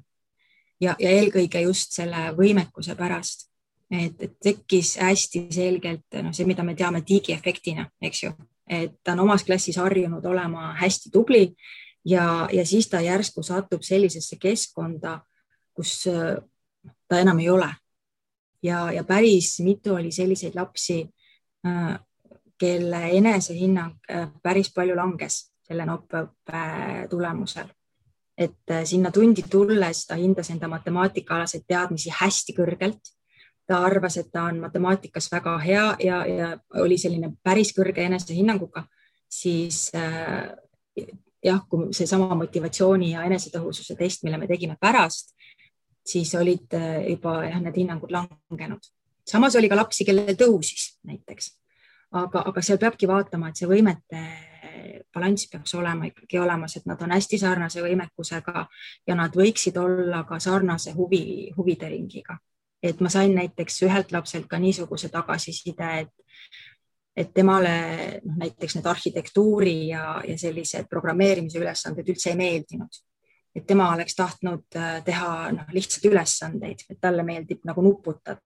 [0.80, 3.50] Ja, ja eelkõige just selle võimekuse pärast,
[3.92, 8.32] et, et tekkis hästi selgelt noh, see, mida me teame digiefektina, eks ju,
[8.70, 11.50] et ta on omas klassis harjunud olema hästi tubli
[12.08, 15.18] ja, ja siis ta järsku satub sellisesse keskkonda,
[15.76, 17.74] kus ta enam ei ole
[18.64, 21.10] ja, ja päris mitu oli selliseid lapsi,
[21.68, 22.00] äh,
[22.58, 26.64] kelle enesehinnang äh, päris palju langes selle noppõppe
[27.10, 27.68] tulemusel.
[28.38, 33.16] et äh, sinna tundi tulles ta hindas enda matemaatikaalaseid teadmisi hästi kõrgelt.
[33.68, 38.84] ta arvas, et ta on matemaatikas väga hea ja, ja oli selline päris kõrge enesehinnanguga,
[39.30, 39.92] siis
[41.44, 45.36] jah, kui seesama motivatsiooni ja enesetõhususe test, mille me tegime pärast,
[46.10, 48.92] siis olid äh, juba jah, need hinnangud langenud.
[49.28, 51.52] samas oli ka lapsi, kellel tõusis näiteks,
[52.12, 54.24] aga, aga seal peabki vaatama, et see võimete
[55.14, 58.66] balanss peaks olema ikkagi olemas, et nad on hästi sarnase võimekusega
[59.08, 62.38] ja nad võiksid olla ka sarnase huvi, huvide ringiga.
[62.84, 66.14] et ma sain näiteks ühelt lapselt ka niisuguse tagasiside, et,
[67.16, 67.74] et temale
[68.24, 73.02] noh, näiteks need arhitektuuri ja, ja sellised programmeerimise ülesanded üldse ei meeldinud
[73.60, 78.40] et tema oleks tahtnud äh, teha noh, lihtsalt ülesandeid, et talle meeldib nagu nuputada.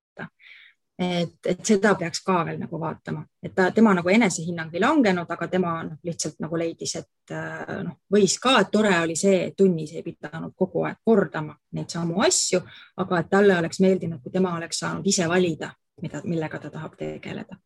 [1.03, 5.29] et, et seda peaks ka veel nagu vaatama, et ta, tema nagu enesehinnang ei langenud,
[5.35, 9.47] aga tema noh, lihtsalt nagu leidis, et äh, noh, võis ka, et tore oli see,
[9.47, 12.61] et tunnis ei pidanud kogu aeg kordama neid samu asju,
[13.01, 15.71] aga et talle oleks meeldinud, kui tema oleks saanud ise valida,
[16.01, 17.57] mida, millega ta tahab tegeleda.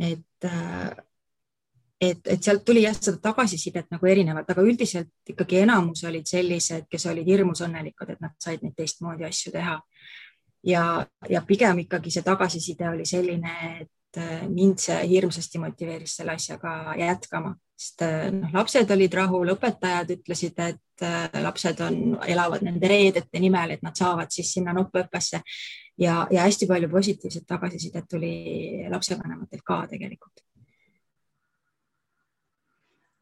[0.00, 0.48] Et
[2.00, 6.86] et, et sealt tuli jah, seda tagasisidet nagu erinevalt, aga üldiselt ikkagi enamus olid sellised,
[6.90, 9.76] kes olid hirmus õnnelikud, et nad said neid teistmoodi asju teha.
[10.66, 10.82] ja,
[11.30, 16.96] ja pigem ikkagi see tagasiside oli selline, et äh, mind see hirmsasti motiveeris selle asjaga
[16.98, 22.90] jätkama, sest äh, noh, lapsed olid rahul, õpetajad ütlesid, et äh, lapsed on, elavad nende
[22.92, 25.40] reedete nimel, et nad saavad siis sinna noppõppesse
[26.02, 28.34] ja, ja hästi palju positiivset tagasisidet tuli
[28.90, 30.44] lapsevanematelt ka tegelikult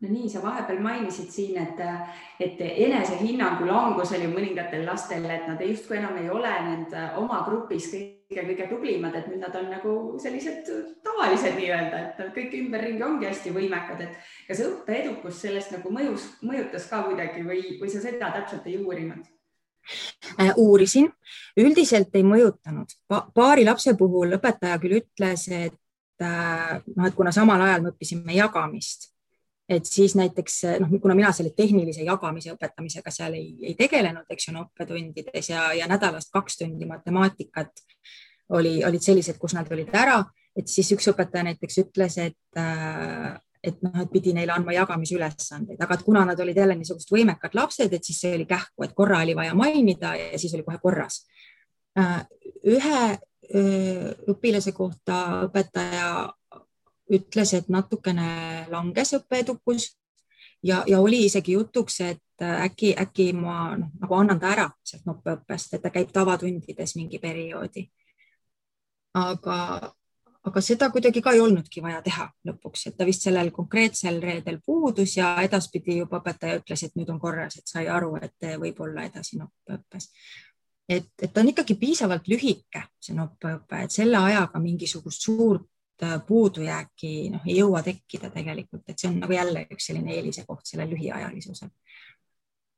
[0.02, 1.80] no nii, sa vahepeal mainisid siin, et,
[2.42, 7.90] et enesehinnangu langus oli mõningatel lastel, et nad justkui enam ei ole nende oma grupis
[7.92, 10.66] kõige-kõige tublimad, et nüüd nad on nagu sellised
[11.04, 16.88] tavalised nii-öelda, et kõik ümberringi ongi hästi võimekad, et kas õppeedukus sellest nagu mõjus, mõjutas
[16.90, 19.30] ka kuidagi või, või sa seda täpselt ei uurinud?
[20.40, 21.10] Äh, uurisin,
[21.60, 23.26] üldiselt ei mõjutanud pa.
[23.34, 28.32] paari lapse puhul õpetaja küll ütles, et äh, noh, et kuna samal ajal me õppisime
[28.38, 29.13] jagamist
[29.68, 34.48] et siis näiteks noh, kuna mina selle tehnilise jagamise õpetamisega seal ei, ei tegelenud, eks
[34.48, 37.84] ju, õppetundides ja, ja nädalast kaks tundi matemaatikat
[38.58, 40.20] oli, olid sellised, kus nad olid ära,
[40.56, 45.78] et siis üks õpetaja näiteks ütles, et äh, et noh, et pidi neile andma jagamisülesandeid,
[45.80, 48.92] aga et kuna nad olid jälle niisugused võimekad lapsed, et siis see oli kähku, et
[48.92, 51.22] korra oli vaja mainida ja siis oli kohe korras.
[51.96, 52.26] Äh,
[52.68, 53.06] ühe
[54.28, 56.32] õpilase kohta õpetaja
[57.12, 59.90] ütles, et natukene langes õppeedukus
[60.64, 65.04] ja, ja oli isegi jutuks, et äkki, äkki ma noh, nagu annan ta ära sealt
[65.08, 67.90] noppeõppest, et ta käib tavatundides mingi perioodi.
[69.14, 69.56] aga,
[70.44, 74.58] aga seda kuidagi ka ei olnudki vaja teha lõpuks, et ta vist sellel konkreetsel reedel
[74.66, 78.80] puudus ja edaspidi juba õpetaja ütles, et nüüd on korras, et sai aru, et võib
[78.80, 80.10] olla edasi noppeõppes
[80.88, 85.73] et, et ta on ikkagi piisavalt lühike, see noppeõpe, et selle ajaga mingisugust suurt Äh,
[86.26, 90.66] puudujääki noh, ei jõua tekkida tegelikult, et see on nagu jälle üks selline eelise koht
[90.66, 91.70] sellel lühiajalisusel.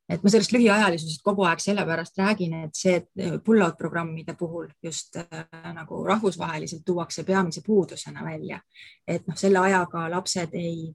[0.08, 5.16] et ma sellest lühiajalisusest kogu aeg sellepärast räägin, et see äh, pull-out programmide puhul just
[5.16, 8.60] äh, nagu rahvusvaheliselt tuuakse peamise puudusena välja,
[9.06, 10.94] et noh, selle ajaga lapsed ei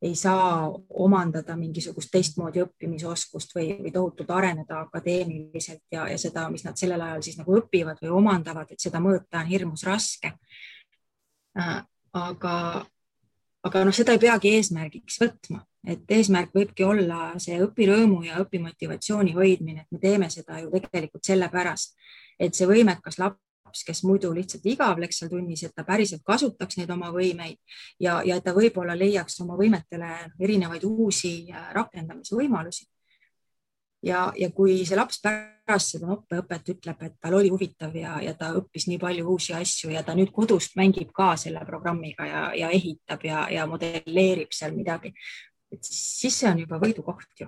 [0.00, 0.64] ei saa
[0.96, 7.02] omandada mingisugust teistmoodi õppimisoskust või, või tohutult areneda akadeemiliselt ja, ja seda, mis nad sellel
[7.04, 10.69] ajal siis nagu õpivad või omandavad, et seda mõõta on hirmus raske Äh,
[11.54, 12.54] aga,
[13.66, 19.34] aga noh, seda ei peagi eesmärgiks võtma, et eesmärk võibki olla see õpirõõmu ja õpimotivatsiooni
[19.36, 21.96] hoidmine, et me teeme seda ju tegelikult sellepärast,
[22.40, 26.90] et see võimekas laps, kes muidu lihtsalt igavleks seal tunnis, et ta päriselt kasutaks neid
[26.90, 27.58] oma võimeid
[28.02, 30.10] ja, ja et ta võib-olla leiaks oma võimetele
[30.40, 32.88] erinevaid uusi äh, rakendamisvõimalusi
[34.02, 35.20] ja, ja kui see laps
[35.70, 39.54] pärast seda noppeõpet ütleb, et tal oli huvitav ja, ja ta õppis nii palju uusi
[39.54, 44.50] asju ja ta nüüd kodust mängib ka selle programmiga ja, ja ehitab ja, ja modelleerib
[44.54, 45.12] seal midagi,
[45.70, 47.46] et siis see on juba võidukoht ju.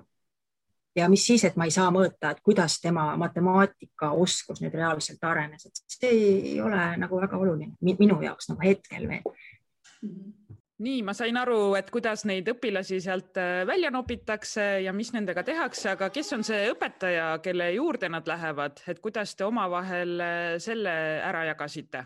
[0.95, 5.67] ja mis siis, et ma ei saa mõõta, et kuidas tema matemaatikaoskus nüüd reaalselt arenes,
[5.67, 10.09] et see ei ole nagu väga oluline minu jaoks nagu hetkel veel mm.
[10.09, 10.42] -hmm
[10.83, 15.45] nii, ma sain aru, et kuidas neid õpilasi sealt äh, välja nopitakse ja mis nendega
[15.47, 20.41] tehakse, aga kes on see õpetaja, kelle juurde nad lähevad, et kuidas te omavahel äh,
[20.63, 22.05] selle ära jagasite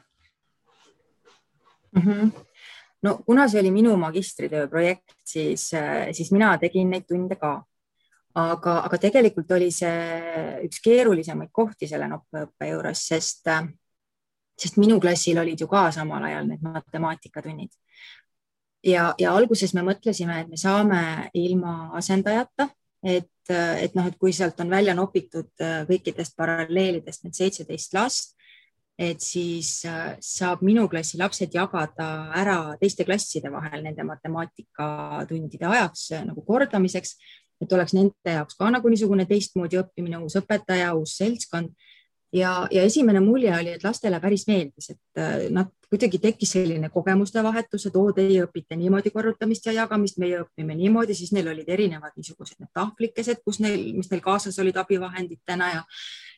[1.92, 2.02] mm?
[2.02, 2.34] -hmm.
[3.02, 7.62] no kuna see oli minu magistritöö projekt, siis, äh, siis mina tegin neid tunde ka.
[8.36, 13.48] aga, aga tegelikult oli see üks keerulisemaid kohti selle noppeõppe juures, sest,
[14.58, 17.72] sest minu klassil olid ju ka samal ajal need matemaatikatunnid
[18.84, 21.00] ja, ja alguses me mõtlesime, et me saame
[21.34, 22.68] ilma asendajata,
[23.06, 28.34] et, et noh, et kui sealt on välja nopitud äh, kõikidest paralleelidest need seitseteist last,
[28.98, 36.06] et siis äh, saab minu klassi lapsed jagada ära teiste klasside vahel nende matemaatikatundide ajaks
[36.16, 37.16] äh, nagu kordamiseks,
[37.62, 41.72] et oleks nende jaoks ka nagu niisugune teistmoodi õppimine, uus õpetaja, uus seltskond
[42.32, 46.90] ja, ja esimene mulje oli, et lastele päris meeldis, et äh, nad kuidagi tekkis selline
[46.90, 51.48] kogemuste vahetus, et oo, teie õpite niimoodi korrutamist ja jagamist, meie õpime niimoodi, siis neil
[51.52, 55.82] olid erinevad niisugused need tahvlikesed, kus neil, mis neil kaasas olid abivahenditena ja,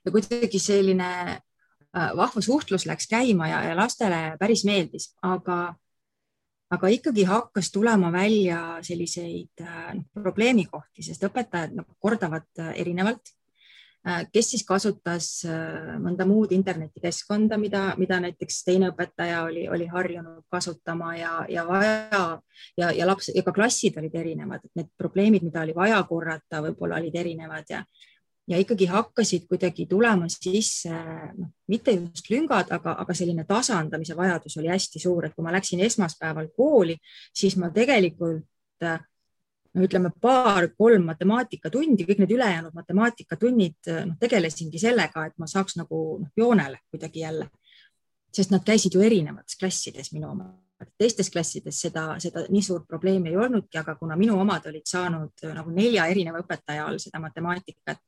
[0.05, 5.76] ja kuidagi selline äh, vahva suhtlus läks käima ja, ja lastele päris meeldis, aga
[6.68, 13.38] aga ikkagi hakkas tulema välja selliseid äh, probleemikohti, sest õpetajad nagu kordavad äh, erinevalt
[14.32, 20.44] kes siis kasutas äh, mõnda muud internetikeskkonda, mida, mida näiteks teine õpetaja oli, oli harjunud
[20.50, 22.28] kasutama ja, ja vaja.
[22.76, 26.62] Ja, ja laps ja ka klassid olid erinevad, et need probleemid, mida oli vaja korrata,
[26.64, 27.84] võib-olla olid erinevad ja
[28.48, 30.88] ja ikkagi hakkasid kuidagi tulema sisse,
[31.36, 35.52] noh, mitte just lüngad, aga, aga selline tasandamise vajadus oli hästi suur, et kui ma
[35.52, 36.96] läksin esmaspäeval kooli,
[37.36, 38.46] siis ma tegelikult
[39.79, 46.03] no ütleme paar-kolm matemaatikatundi, kõik need ülejäänud matemaatikatunnid, noh, tegelesingi sellega, et ma saaks nagu
[46.22, 47.49] noh, joonele kuidagi jälle,
[48.35, 50.51] sest nad käisid ju erinevates klassides minu oma
[50.99, 55.47] teistes klassides seda, seda nii suurt probleemi ei olnudki, aga kuna minu omad olid saanud
[55.55, 58.01] nagu nelja erineva õpetaja all seda matemaatikat,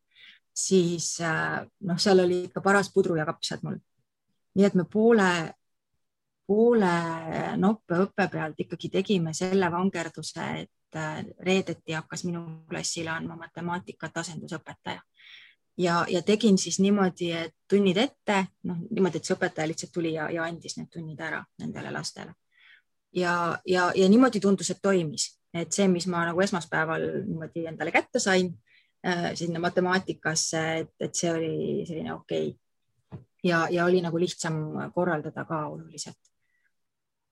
[0.54, 3.78] siis äh, noh, seal oli ikka paras pudru ja kapsad mul.
[4.54, 5.30] nii et me poole,
[6.46, 6.94] poole
[7.56, 14.16] noppe õppe pealt ikkagi tegime selle vangerduse, et äh, reedeti hakkas minu klassile andma matemaatikat
[14.22, 15.00] asendusõpetaja
[15.78, 20.14] ja, ja tegin siis niimoodi, et tunnid ette, noh niimoodi, et see õpetaja lihtsalt tuli
[20.14, 22.34] ja, ja andis need tunnid ära nendele lastele
[23.12, 27.92] ja, ja, ja niimoodi tundus, et toimis, et see, mis ma nagu esmaspäeval niimoodi endale
[27.94, 28.52] kätte sain
[29.06, 33.24] äh, sinna matemaatikasse, et, et see oli selline okei okay.
[33.44, 34.60] ja, ja oli nagu lihtsam
[34.94, 36.20] korraldada ka oluliselt.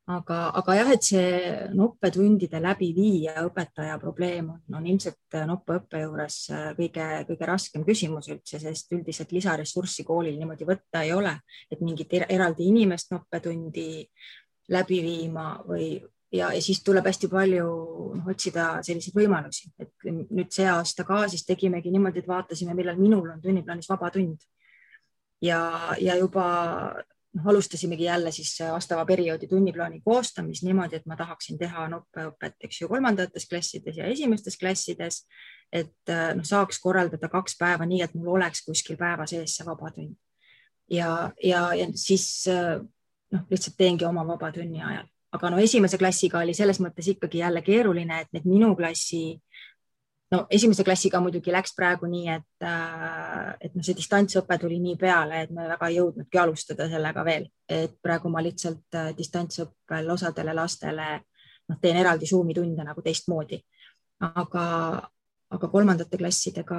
[0.08, 1.30] Aga, aga jah, et see
[1.76, 6.38] noppetundide läbiviija õpetaja probleem on, on ilmselt noppeõppe juures
[6.78, 11.34] kõige, kõige raskem küsimus üldse, sest üldiselt lisaressurssi koolil niimoodi võtta ei ole,
[11.70, 13.88] et mingit eraldi inimest noppetundi
[14.72, 15.90] läbi viima või
[16.32, 17.66] ja, ja siis tuleb hästi palju
[18.18, 23.00] noh, otsida selliseid võimalusi, et nüüd see aasta ka siis tegimegi niimoodi, et vaatasime, millal
[23.00, 24.40] minul on tunniplaanis vaba tund.
[25.42, 25.60] ja,
[26.00, 26.48] ja juba
[27.34, 32.80] noh, alustasimegi jälle siis vastava perioodi tunniplaani koostamist niimoodi, et ma tahaksin teha noppeõpet, eks
[32.82, 35.26] ju, kolmandates klassides ja esimestes klassides.
[35.72, 39.90] et noh, saaks korraldada kaks päeva nii, et mul oleks kuskil päeva sees see vaba
[39.94, 40.16] tund.
[40.90, 46.40] ja, ja, ja siis noh, lihtsalt teengi oma vaba tunni ajal, aga no esimese klassiga
[46.40, 49.38] oli selles mõttes ikkagi jälle keeruline, et need minu klassi,
[50.30, 54.96] no esimese klassiga muidugi läks praegu nii, et, äh, et noh, see distantsõpe tuli nii
[55.00, 60.12] peale, et me väga ei jõudnudki alustada sellega veel, et praegu ma lihtsalt äh, distantsõppel
[60.14, 61.08] osadele lastele
[61.68, 63.60] noh, teen eraldi Zoomi tunde nagu teistmoodi,
[64.28, 64.64] aga,
[65.56, 66.78] aga kolmandate klassidega,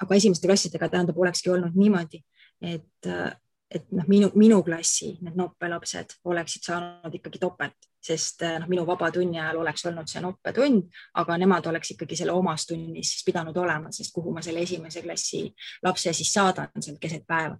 [0.00, 2.22] aga esimeste klassidega tähendab, olekski olnud niimoodi,
[2.60, 3.30] et äh,
[3.70, 8.84] et noh, minu, minu klassi need noppelapsed oleksid saanud ikkagi topelt, sest eh, noh, minu
[8.88, 10.86] vaba tunni ajal oleks olnud see noppetund,
[11.20, 15.02] aga nemad oleks ikkagi selle omas tunnis siis pidanud olema, sest kuhu ma selle esimese
[15.04, 15.46] klassi
[15.84, 17.58] lapse siis saadan seal keset päeva.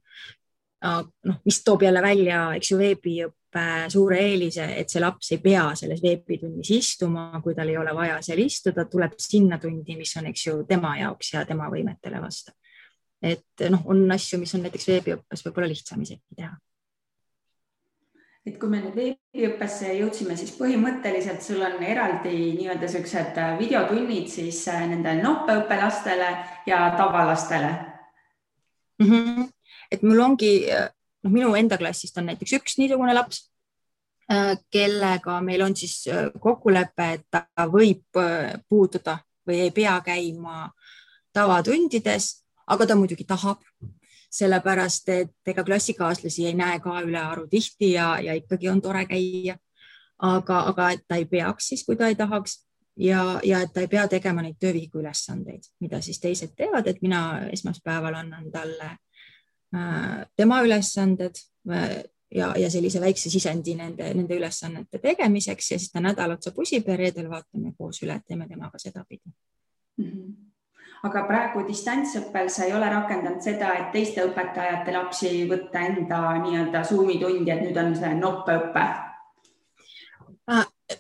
[1.29, 5.67] noh, mis toob jälle välja, eks ju, veebiõppe suure eelise, et see laps ei pea
[5.77, 10.31] selles veebitunnis istuma, kui tal ei ole vaja seal istuda, tuleb sinna tundi, mis on,
[10.33, 12.57] eks ju, tema jaoks ja tema võimetele vastav
[13.23, 16.55] et noh, on asju, mis on näiteks veebiõppes võib-olla lihtsam isegi teha.
[18.51, 24.63] Et kui me nüüd veebiõppesse jõudsime, siis põhimõtteliselt sul on eraldi nii-öelda siuksed videotunnid siis
[24.73, 26.31] äh, nendele noppeõppelastele
[26.67, 27.71] ja tavalastele
[28.99, 29.07] mm.
[29.07, 29.47] -hmm.
[29.91, 30.53] et mul ongi,
[31.23, 33.47] noh, minu enda klassist on näiteks üks niisugune laps,
[34.33, 38.21] äh, kellega meil on siis äh, kokkulepe, et ta võib
[38.69, 40.69] puududa või ei pea käima
[41.33, 42.41] tavatundides
[42.71, 43.59] aga ta muidugi tahab,
[44.31, 49.57] sellepärast et ega klassikaaslasi ei näe ka ülearu tihti ja, ja ikkagi on tore käia.
[50.19, 52.59] aga, aga et ta ei peaks siis, kui ta ei tahaks
[52.97, 57.01] ja, ja et ta ei pea tegema neid töövihiku ülesandeid, mida siis teised teevad, et
[57.03, 58.91] mina esmaspäeval annan talle
[59.75, 61.41] äh, tema ülesanded
[61.73, 62.03] äh,
[62.35, 66.89] ja, ja sellise väikse sisendi nende, nende ülesannete tegemiseks ja siis ta nädal otsa pusib
[66.89, 69.25] ja reedel vaatame koos üle, teeme temaga sedapidi
[69.97, 70.05] mm.
[70.05, 70.50] -hmm
[71.07, 76.83] aga praegu distantsõppel sa ei ole rakendanud seda, et teiste õpetajate lapsi võtta enda nii-öelda
[76.85, 78.85] Zoomi tundi, et nüüd on see noppeõpe?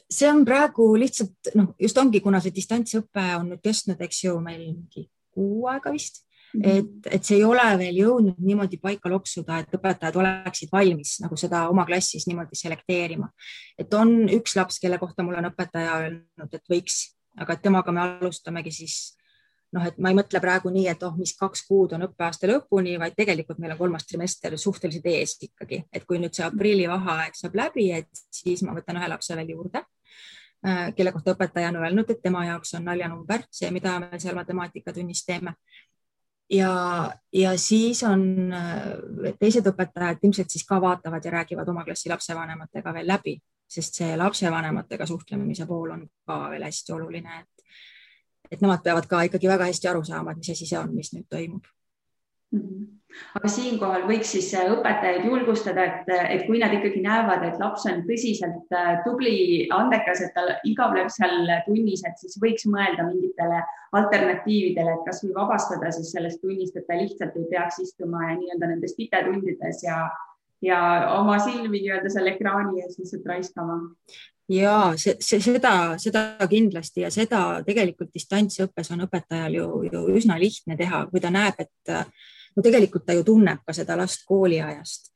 [0.06, 4.36] See on praegu lihtsalt noh, just ongi, kuna see distantsõpe on nüüd kestnud, eks ju,
[4.44, 6.24] meil mingi kuu aega vist
[6.54, 6.68] Mm -hmm.
[6.78, 11.36] et, et see ei ole veel jõudnud niimoodi paika loksuda, et õpetajad oleksid valmis nagu
[11.36, 13.28] seda oma klassis niimoodi selekteerima.
[13.78, 18.00] et on üks laps, kelle kohta mul on õpetaja öelnud, et võiks, aga temaga me
[18.00, 19.19] alustamegi siis
[19.76, 22.96] noh, et ma ei mõtle praegu nii, et oh, mis kaks kuud on õppeaasta lõpuni,
[23.00, 27.58] vaid tegelikult meil on kolmas trimester suhteliselt ees ikkagi, et kui nüüd see aprillivaheaeg saab
[27.60, 29.84] läbi, et siis ma võtan ühe lapse veel juurde,
[30.66, 34.38] äh, kelle kohta õpetaja on öelnud, et tema jaoks on naljanumber see, mida me seal
[34.38, 35.54] matemaatikatunnis teeme.
[36.50, 36.72] ja,
[37.32, 42.94] ja siis on äh, teised õpetajad ilmselt siis ka vaatavad ja räägivad oma klassi lapsevanematega
[42.94, 43.38] veel läbi,
[43.70, 47.60] sest see lapsevanematega suhtlemise pool on ka veel hästi oluline, et
[48.50, 51.12] et nemad peavad ka ikkagi väga hästi aru saama, et mis asi see on, mis
[51.14, 51.68] nüüd toimub.
[52.52, 52.60] mm.
[52.60, 53.00] -hmm
[53.38, 57.86] aga siinkohal võiks siis äh, õpetajaid julgustada, et, et kui nad ikkagi näevad, et laps
[57.90, 59.34] on tõsiselt äh, tubli,
[59.74, 63.62] andekas, et ta igavleb seal tunnis, et siis võiks mõelda mingitele
[63.98, 68.96] alternatiividele, et kasvõi vabastada siis sellest tunnist, et ta lihtsalt ei peaks istuma nii-öelda nendes
[68.98, 70.02] pitetundides ja,
[70.64, 70.80] ja
[71.18, 73.80] oma silmi nii-öelda seal ekraani ees lihtsalt raiskama
[74.50, 80.38] ja see, see, seda, seda kindlasti ja seda tegelikult distantsõppes on õpetajal ju, ju üsna
[80.40, 81.94] lihtne teha, kui ta näeb, et
[82.56, 85.10] no tegelikult ta ju tunneb ka seda last kooliajast.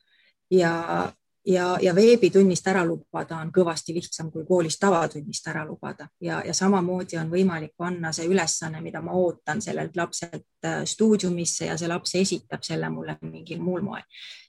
[0.55, 1.11] Ja,
[1.47, 6.55] ja, ja veebitunnist ära lubada on kõvasti lihtsam kui koolis tavatunnist ära lubada ja, ja
[6.55, 11.91] samamoodi on võimalik panna see ülesanne, mida ma ootan sellelt lapselt äh, stuudiumisse ja see
[11.91, 14.07] laps esitab selle mulle mingil muul moel.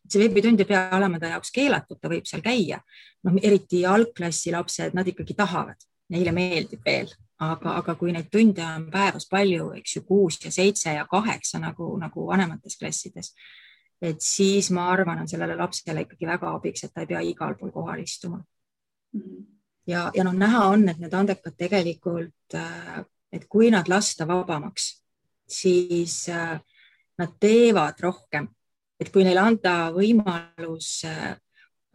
[0.09, 2.79] see veebitund ei pea olema ta jaoks keelatud, ta võib seal käia.
[3.23, 8.63] noh, eriti algklassi lapsed, nad ikkagi tahavad, neile meeldib veel aga, aga kui neid tunde
[8.63, 13.33] on päevas palju, eks ju, kuus ja seitse ja kaheksa nagu, nagu vanemates klassides,
[14.01, 17.55] et siis ma arvan, on sellele lapsele ikkagi väga abiks, et ta ei pea igal
[17.59, 19.21] pool kohal istuma mm.
[19.21, 19.45] -hmm.
[19.87, 25.03] ja, ja noh, näha on, et need andekad tegelikult, äh, et kui nad lasta vabamaks,
[25.47, 26.59] siis äh,
[27.17, 28.47] nad teevad rohkem,
[28.99, 31.35] et kui neile anda võimalus äh,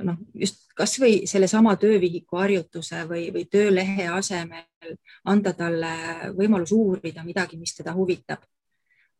[0.04, 4.96] noh, just kasvõi sellesama töövihiku harjutuse või, või töölehe asemel
[5.28, 5.92] anda talle
[6.36, 8.44] võimalus uurida midagi, mis teda huvitab.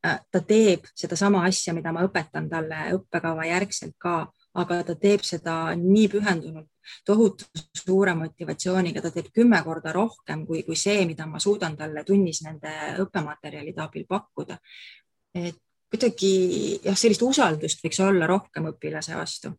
[0.06, 4.14] Äh, ta teeb sedasama asja, mida ma õpetan talle õppekava järgselt ka,
[4.56, 6.70] aga ta teeb seda nii pühendunult,
[7.04, 7.44] tohutu
[7.76, 12.40] suure motivatsiooniga, ta teeb kümme korda rohkem kui, kui see, mida ma suudan talle tunnis
[12.46, 12.72] nende
[13.04, 14.56] õppematerjalide abil pakkuda.
[15.34, 16.32] et kuidagi
[16.84, 19.52] jah, sellist usaldust võiks olla rohkem õpilase vastu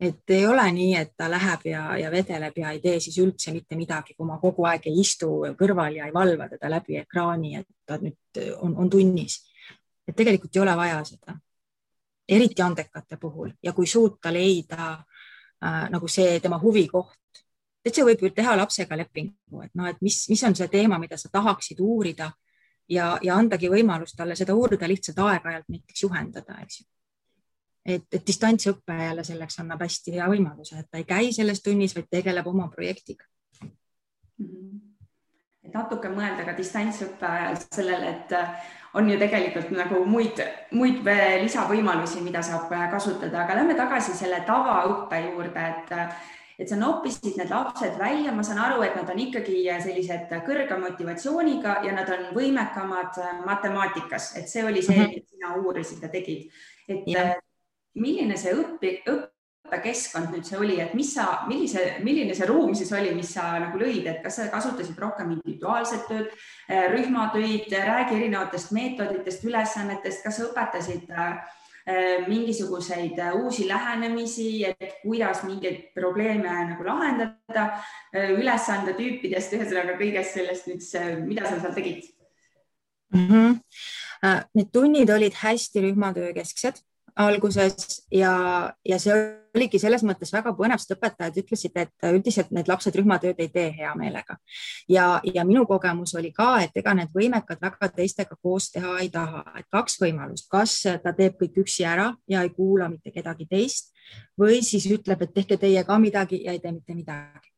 [0.00, 3.52] et ei ole nii, et ta läheb ja, ja vedeleb ja ei tee siis üldse
[3.52, 7.56] mitte midagi, kui ma kogu aeg ei istu kõrval ja ei valva teda läbi ekraani,
[7.58, 9.40] et ta nüüd on, on tunnis.
[10.08, 11.36] Et tegelikult ei ole vaja seda,
[12.28, 17.42] eriti andekate puhul ja kui suuta leida äh, nagu see tema huvikoht,
[17.84, 20.98] et see võib ju teha lapsega lepingu, et noh, et mis, mis on see teema,
[20.98, 22.30] mida sa tahaksid uurida
[22.88, 26.88] ja, ja andagi võimalus talle seda uurida lihtsalt aeg-ajalt näiteks juhendada, eks ju
[27.88, 31.94] et, et distantsõpe jälle selleks annab hästi hea võimaluse, et ta ei käi selles tunnis,
[31.96, 33.24] vaid tegeleb oma projektiga
[33.62, 33.70] mm.
[34.44, 34.80] -hmm.
[35.64, 38.36] et natuke mõelda ka distantsõppe ajal sellele, et
[38.98, 40.40] on ju tegelikult nagu muid,
[40.74, 41.06] muid
[41.44, 45.94] lisavõimalusi, mida saab kasutada, aga lähme tagasi selle tavaõppe juurde, et
[46.58, 50.78] et sa noppisid need lapsed välja, ma saan aru, et nad on ikkagi sellised kõrge
[50.82, 55.12] motivatsiooniga ja nad on võimekamad matemaatikas, et see oli see, mhm.
[55.14, 56.50] mida sina uurisid ja tegid.
[56.88, 57.28] et ja
[57.94, 58.96] milline see õpi,
[59.68, 63.50] õppekeskkond nüüd see oli, et mis sa, millise, milline see ruum siis oli, mis sa
[63.60, 66.32] nagu lõid, et kas sa kasutasid rohkem individuaalset tööd,
[66.70, 71.54] äh, rühmatöid, räägi erinevatest meetoditest, ülesannetest, kas sa õpetasid äh,
[72.28, 77.68] mingisuguseid uusi lähenemisi, et kuidas mingeid probleeme nagu lahendada,
[78.16, 80.84] äh, ülesandetüüpidest, ühesõnaga kõigest sellest nüüd,
[81.28, 82.04] mida sa seal tegid
[83.14, 83.28] mm?
[83.28, 83.58] -hmm.
[84.58, 86.80] Need tunnid olid hästi rühmatöö kesksed
[87.18, 88.32] alguses ja,
[88.86, 89.14] ja see
[89.58, 93.72] oligi selles mõttes väga põnev, sest õpetajad ütlesid, et üldiselt need lapsed rühmatööd ei tee
[93.74, 94.38] hea meelega.
[94.88, 99.10] ja, ja minu kogemus oli ka, et ega need võimekad väga teistega koos teha ei
[99.10, 103.48] taha, et kaks võimalust, kas ta teeb kõik üksi ära ja ei kuula mitte kedagi
[103.50, 103.92] teist
[104.38, 107.50] või siis ütleb, et tehke teie ka midagi ja ei tee mitte midagi.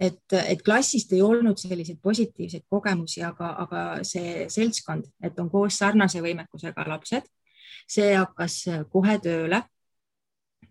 [0.00, 5.76] Et, et klassist ei olnud selliseid positiivseid kogemusi, aga, aga see seltskond, et on koos
[5.76, 7.26] sarnase võimekusega lapsed
[7.90, 9.62] see hakkas äh, kohe tööle.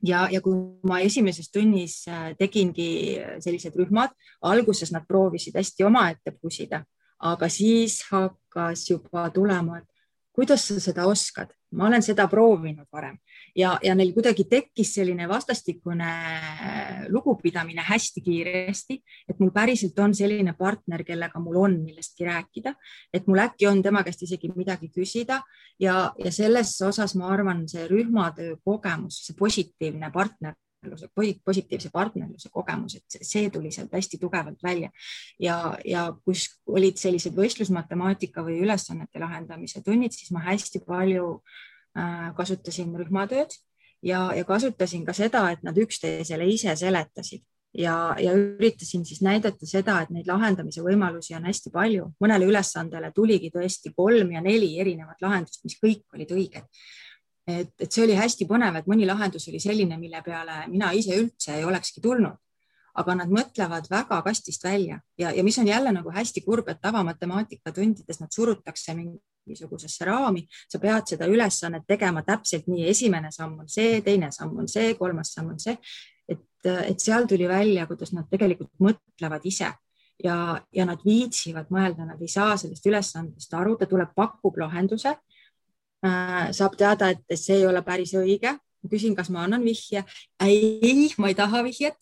[0.05, 0.55] ja, ja kui
[0.87, 6.83] ma esimeses tunnis äh, tegingi sellised rühmad, alguses nad proovisid hästi omaette pusida,
[7.19, 9.87] aga siis hakkas juba tulema, et
[10.31, 13.19] kuidas sa seda oskad, ma olen seda proovinud varem
[13.59, 16.09] ja, ja neil kuidagi tekkis selline vastastikune
[17.11, 18.99] lugupidamine hästi kiiresti,
[19.29, 22.73] et mul päriselt on selline partner, kellega mul on millestki rääkida,
[23.13, 25.41] et mul äkki on tema käest isegi midagi küsida.
[25.79, 30.55] Ja, ja selles osas ma arvan, see rühmatöö kogemus, see positiivne partner
[31.43, 34.87] positiivse partnerluse kogemus, et see tuli sealt hästi tugevalt välja.
[35.35, 41.68] Ja, ja kus olid sellised võistlusmatemaatika või ülesannete lahendamise tunnid, siis ma hästi palju äh,
[42.37, 43.55] kasutasin rühmatööd
[44.05, 49.67] ja, ja kasutasin ka seda, et nad üksteisele ise seletasid ja, ja üritasin siis näidata
[49.67, 52.11] seda, et neid lahendamise võimalusi on hästi palju.
[52.21, 56.65] mõnele ülesandele tuligi tõesti kolm ja neli erinevat lahendust, mis kõik olid õiged
[57.49, 61.17] et, et see oli hästi põnev, et mõni lahendus oli selline, mille peale mina ise
[61.17, 62.37] üldse ei olekski tulnud.
[62.99, 66.81] aga nad mõtlevad väga kastist välja ja, ja mis on jälle nagu hästi kurb, et
[66.81, 69.19] tavamatemaatika tundides nad surutakse mingi
[69.49, 74.61] mingisugusesse raami, sa pead seda ülesannet tegema täpselt nii, esimene samm on see, teine samm
[74.61, 75.77] on see, kolmas samm on see.
[76.29, 79.71] et, et seal tuli välja, kuidas nad tegelikult mõtlevad ise
[80.23, 80.35] ja,
[80.75, 85.15] ja nad viitsivad mõelda, nad ei saa sellest ülesandest aru, ta tuleb, pakub lahenduse
[86.05, 86.49] äh,.
[86.55, 88.57] saab teada, et see ei ole päris õige.
[88.89, 90.05] küsin, kas ma annan vihje.
[90.39, 91.97] ei, ma ei taha vihjet.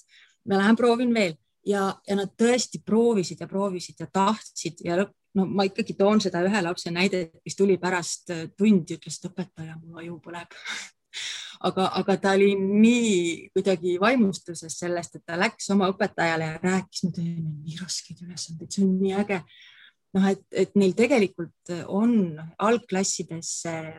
[0.46, 1.38] ma lähen proovin veel
[1.68, 6.22] ja, ja nad tõesti proovisid ja proovisid ja tahtsid ja lõpp, no ma ikkagi toon
[6.24, 10.56] seda ühe lapse näidet, kes tuli pärast äh, tundi, ütles, et õpetaja, mul aju põleb.
[11.66, 17.02] Aga, aga ta oli nii kuidagi vaimustuses sellest, et ta läks oma õpetajale ja rääkis,
[17.08, 19.40] ma teen nii raskeid ülesandeid, see on nii äge.
[20.14, 22.14] noh, et, et neil tegelikult on
[22.62, 23.50] algklassides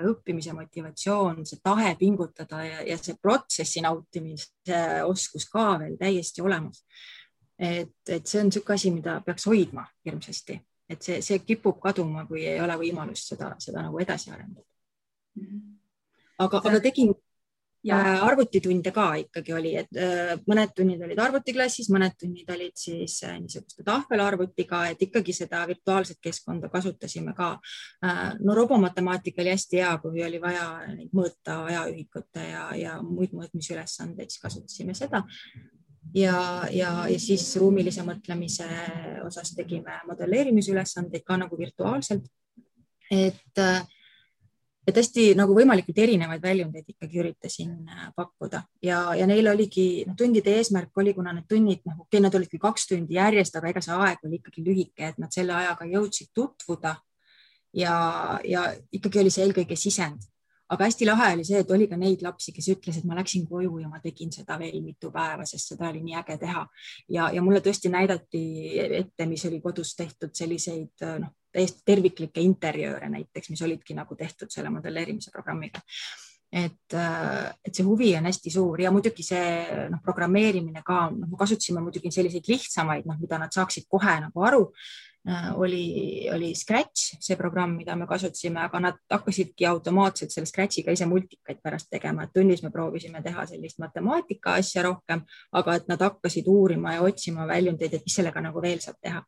[0.07, 6.84] õppimise motivatsioon, see tahe pingutada ja, ja see protsessi nautimise oskus ka veel täiesti olemas.
[7.59, 12.26] Et, et see on niisugune asi, mida peaks hoidma hirmsasti, et see, see kipub kaduma,
[12.26, 14.66] kui ei ole võimalust seda, seda nagu edasi arendada.
[15.39, 15.59] Mhm.
[16.43, 17.12] aga, aga tegin
[17.84, 22.74] ja äh, arvutitunde ka ikkagi oli, et äh, mõned tunnid olid arvutiklassis, mõned tunnid olid
[22.78, 27.57] siis äh, niisuguste tahvelarvutiga, et ikkagi seda virtuaalset keskkonda kasutasime ka.
[28.41, 30.66] no robomatemaatika oli hästi hea, kui oli vaja
[31.14, 35.22] mõõta ajaühikute ja, ja muid mõõtmisülesandeid, siis kasutasime seda
[36.14, 36.38] ja,
[36.72, 38.66] ja, ja siis ruumilise mõtlemise
[39.26, 42.26] osas tegime modelleerimisülesandeid ka nagu virtuaalselt.
[43.11, 43.61] et,
[44.88, 50.16] et hästi nagu võimalikult erinevaid väljundeid ikkagi üritasin äh, pakkuda ja, ja neil oligi noh,
[50.16, 53.56] tundide eesmärk oli, kuna need tunnid noh, okei okay,, nad olid küll kaks tundi järjest,
[53.56, 56.96] aga ega see aeg oli ikkagi lühike, et nad selle ajaga jõudsid tutvuda.
[57.72, 57.94] ja,
[58.44, 60.28] ja ikkagi oli see eelkõige sisend
[60.69, 63.47] aga hästi lahe oli see, et oli ka neid lapsi, kes ütles, et ma läksin
[63.49, 66.66] koju ja ma tegin seda veel mitu päeva, sest seda oli nii äge teha.
[67.16, 68.45] ja, ja mulle tõesti näidati
[69.01, 74.53] ette, mis oli kodus tehtud selliseid noh, täiesti terviklikke interjööre näiteks, mis olidki nagu tehtud
[74.53, 75.81] selle modelleerimise programmiga
[76.53, 81.83] et, et see huvi on hästi suur ja muidugi see noh, programmeerimine ka, noh, kasutasime
[81.85, 84.62] muidugi selliseid lihtsamaid, noh, mida nad saaksid kohe nagu aru
[85.55, 91.07] oli, oli Scratch, see programm, mida me kasutasime, aga nad hakkasidki automaatselt selle Scratchiga ise
[91.07, 96.03] multikaid pärast tegema, et tunnis me proovisime teha sellist matemaatika asja rohkem, aga et nad
[96.07, 99.25] hakkasid uurima ja otsima väljundeid, et mis sellega nagu veel saab teha.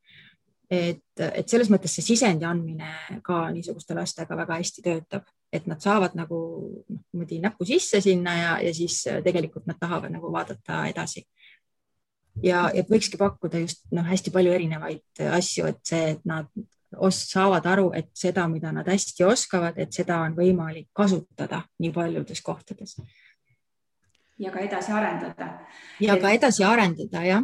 [0.71, 5.83] et, et selles mõttes see sisendi andmine ka niisuguste lastega väga hästi töötab, et nad
[5.83, 6.39] saavad nagu
[6.87, 11.27] noh, niimoodi näpu sisse sinna ja, ja siis tegelikult nad tahavad nagu vaadata edasi
[12.43, 16.49] ja, ja võikski pakkuda just noh, hästi palju erinevaid asju, et see, et nad
[17.11, 22.43] saavad aru, et seda, mida nad hästi oskavad, et seda on võimalik kasutada nii paljudes
[22.43, 22.97] kohtades.
[24.39, 25.61] ja ka edasi arendada.
[26.01, 26.21] ja et...
[26.21, 27.43] ka edasi arendada jah.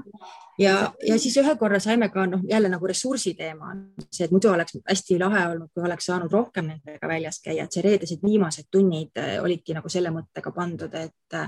[0.59, 3.74] ja, ja siis ühe korra saime ka noh, jälle nagu ressursi teema,
[4.11, 7.72] see, et muidu oleks hästi lahe olnud, kui oleks saanud rohkem nendega väljas käia, et
[7.72, 11.41] see reedesed viimased tunnid eh, olidki nagu selle mõttega pandud, et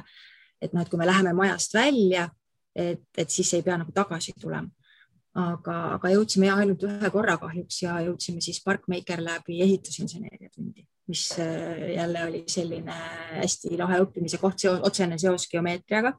[0.61, 2.29] et noh, et kui me läheme majast välja
[2.79, 4.71] et, et siis ei pea nagu tagasi tulema.
[5.39, 11.29] aga, aga jõudsime ainult ühe korra kahjuks ja jõudsime siis Parkmaker läbi ehitusinseneeria tundi, mis
[11.39, 12.97] äh, jälle oli selline
[13.37, 16.15] hästi lahe õppimise koht, otsene seos geomeetriaga.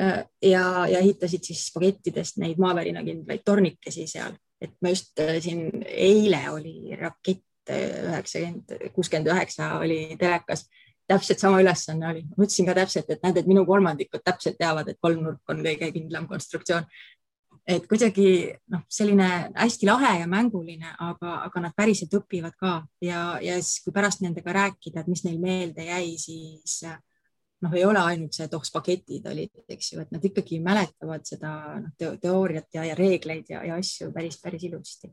[0.00, 5.36] Äh, ja, ja ehitasid siis spagettidest neid maavärina kindlaid tornikesi seal, et ma just äh,
[5.42, 10.64] siin eile oli rakett üheksakümmend, kuuskümmend üheksa oli telekas
[11.10, 14.88] täpselt sama ülesanne oli, ma ütlesin ka täpselt, et näed, et minu kolmandikud täpselt teavad,
[14.90, 16.86] et kolmnurk on kõige kindlam konstruktsioon.
[17.70, 18.26] et kuidagi
[18.72, 22.72] noh, selline hästi lahe ja mänguline, aga, aga nad päriselt õpivad ka.
[23.04, 26.80] Ja, ja siis, kui pärast nendega rääkida, et mis neil meelde jäi, siis
[27.62, 31.26] noh, ei ole ainult see, et oh, spagetid olid, eks ju, et nad ikkagi mäletavad
[31.28, 31.52] seda
[31.84, 35.12] noh, teooriat ja, ja reegleid ja, ja asju päris, päris ilusasti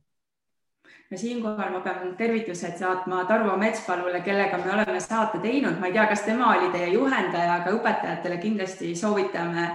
[1.12, 5.95] ja siinkohal ma pean tervitused saatma Tarvo Metspalule, kellega me oleme saate teinud, ma ei
[5.95, 9.70] tea, kas tema oli teie juhendaja, aga õpetajatele kindlasti soovitame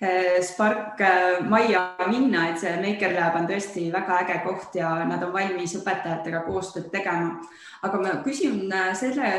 [0.00, 4.94] eh, Spark eh, majja minna, et see Maker Lab on tõesti väga äge koht ja
[5.08, 7.36] nad on valmis õpetajatega koostööd tegema.
[7.82, 9.32] aga ma küsin eh, selle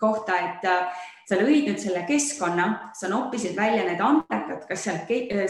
[0.00, 0.70] kohta, et
[1.28, 2.66] sa lõid nüüd selle keskkonna,
[2.96, 4.98] sa noppisid välja need andekad, kas seal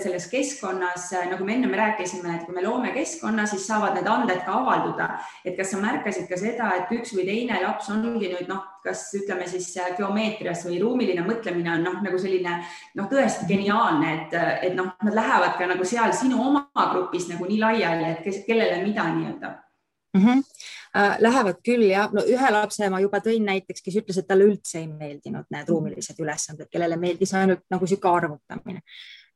[0.00, 4.44] selles keskkonnas, nagu me ennem rääkisime, et kui me loome keskkonna, siis saavad need anded
[4.46, 5.08] ka avalduda.
[5.44, 9.08] et kas sa märkasid ka seda, et üks või teine laps ongi nüüd noh, kas
[9.16, 12.60] ütleme siis geomeetrias või ruumiline mõtlemine on noh, nagu selline
[12.94, 17.48] noh, tõesti geniaalne, et, et noh, nad lähevad ka nagu seal sinu oma grupis nagu
[17.48, 19.54] nii laiali, et kes, kellele mida nii-öelda
[20.14, 20.22] mm.
[20.22, 24.46] -hmm lähevad küll ja no ühe lapse ma juba tõin näiteks, kes ütles, et talle
[24.46, 28.82] üldse ei meeldinud need ruumilised ülesanded, kellele meeldis ainult nagu sihuke arvutamine.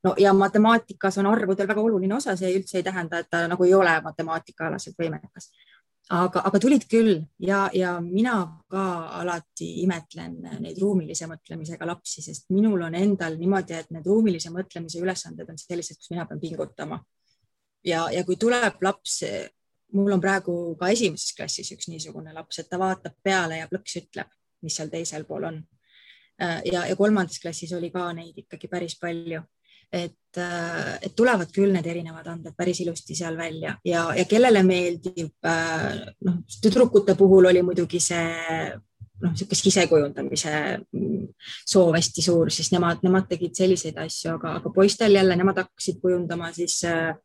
[0.03, 3.67] no ja matemaatikas on arvudel väga oluline osa, see üldse ei tähenda, et ta nagu
[3.67, 5.51] ei ole matemaatikaalaselt võimekas.
[6.09, 8.39] aga, aga tulid küll ja, ja mina
[8.71, 8.85] ka
[9.19, 15.03] alati imetlen neid ruumilise mõtlemisega lapsi, sest minul on endal niimoodi, et need ruumilise mõtlemise
[15.03, 17.03] ülesanded on sellised, kus mina pean pingutama.
[17.83, 19.23] ja, ja kui tuleb laps,
[19.93, 23.99] mul on praegu ka esimeses klassis üks niisugune laps, et ta vaatab peale ja plõks
[24.01, 24.31] ütleb,
[24.63, 25.61] mis seal teisel pool on.
[26.39, 29.41] ja, ja kolmandas klassis oli ka neid ikkagi päris palju
[29.91, 30.37] et,
[31.01, 35.33] et tulevad küll need erinevad andmed päris ilusti seal välja ja, ja kellele meeldib,
[36.25, 38.27] noh, tüdrukute puhul oli muidugi see
[39.23, 40.53] noh, niisugune sisekujundamise
[41.67, 45.99] soov hästi suur, siis nemad, nemad tegid selliseid asju, aga, aga poistel jälle nemad hakkasid
[46.03, 47.15] kujundama siis äh,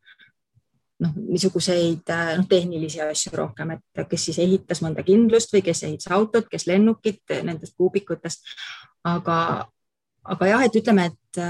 [1.03, 6.11] noh, niisuguseid noh, tehnilisi asju rohkem, et kes siis ehitas mõnda kindlust või kes ehitas
[6.15, 8.45] autot, kes lennukit nendest kuubikutest.
[9.05, 9.37] aga,
[10.23, 11.41] aga jah, et ütleme, et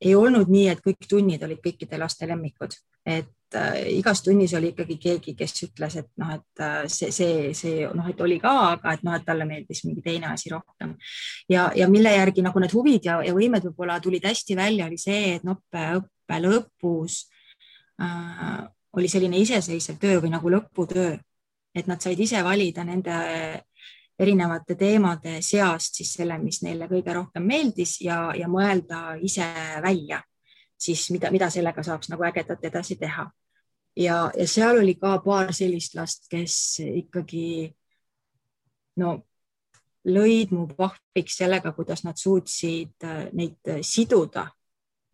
[0.00, 2.74] ei olnud nii, et kõik tunnid olid kõikide laste lemmikud,
[3.06, 7.52] et äh, igas tunnis oli ikkagi keegi, kes ütles, et noh, et äh, see, see,
[7.56, 10.96] see noh, et oli ka, aga et noh, et talle meeldis mingi teine asi rohkem.
[11.48, 15.00] ja, ja mille järgi nagu need huvid ja, ja võimed võib-olla tulid hästi välja, oli
[15.00, 17.24] see, et õppe, õppe lõpus
[18.02, 18.66] äh,
[18.96, 21.16] oli selline iseseisev töö või nagu lõputöö,
[21.76, 23.16] et nad said ise valida nende
[24.18, 29.44] erinevate teemade seast siis selle, mis neile kõige rohkem meeldis ja, ja mõelda ise
[29.84, 30.22] välja
[30.78, 33.30] siis mida, mida sellega saaks nagu ägedat edasi teha.
[33.96, 37.72] ja, ja seal oli ka paar sellist last, kes ikkagi
[39.00, 39.16] no
[40.06, 44.46] lõid mu pahviks sellega, kuidas nad suutsid äh, neid siduda.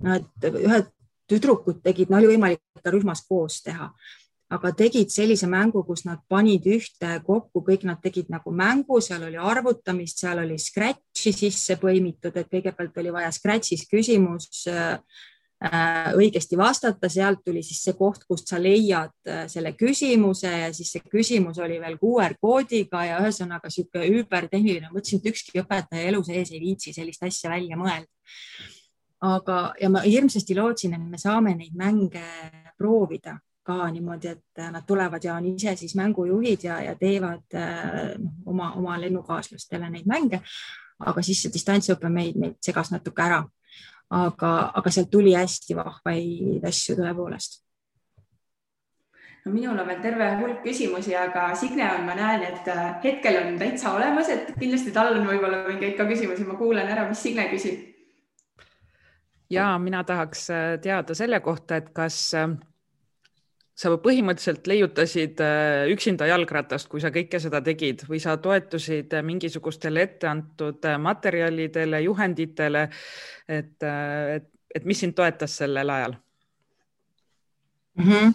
[0.03, 0.91] Nad, ühed
[1.33, 3.91] tüdrukud tegid, no oli võimalik ka rühmas koos teha
[4.53, 9.25] aga tegid sellise mängu, kus nad panid ühte kokku, kõik nad tegid nagu mängu, seal
[9.29, 14.99] oli arvutamist, seal oli scratch'i sisse põimitud, et kõigepealt oli vaja scratch'is küsimus äh,
[16.19, 20.93] õigesti vastata, sealt tuli siis see koht, kust sa leiad äh, selle küsimuse ja siis
[20.97, 26.21] see küsimus oli veel QR koodiga ja ühesõnaga sihuke üübertehniline, mõtlesin, et ükski õpetaja elu
[26.29, 28.11] sees ei viitsi sellist asja välja mõelda.
[29.23, 32.23] Aga, ja ma hirmsasti lootsin, et me saame neid mänge
[32.79, 38.33] proovida ka niimoodi, et nad tulevad ja on ise siis mängujuhid ja, ja teevad noh,
[38.47, 40.43] oma, oma lennukaaslastele neid mänge.
[41.03, 43.43] aga siis see distantsõpe meid, meid segas natuke ära.
[44.11, 47.63] aga, aga sealt tuli hästi vahvaid asju tõepoolest
[49.45, 53.41] no minul on veel terve hulk küsimusi, aga Signe on, ma näen, et äh, hetkel
[53.41, 57.23] on täitsa olemas, et kindlasti tal on võib-olla mingeid ka küsimusi, ma kuulan ära, mis
[57.25, 57.92] Signe küsib.
[59.53, 62.33] Ja mina tahaks äh, teada selle kohta, et kas
[63.83, 69.25] sa põhimõtteliselt leiutasid äh, üksinda jalgratast, kui sa kõike seda tegid või sa toetusid äh,
[69.27, 72.89] mingisugustele etteantud äh, materjalidele, juhenditele,
[73.49, 76.19] et, et, et mis sind toetas sellel ajal?
[77.93, 78.33] Mm -hmm.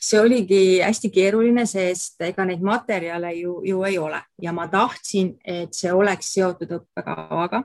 [0.00, 5.34] see oligi hästi keeruline, sest ega neid materjale ju, ju ei ole ja ma tahtsin,
[5.44, 7.64] et see oleks seotud õppekavaga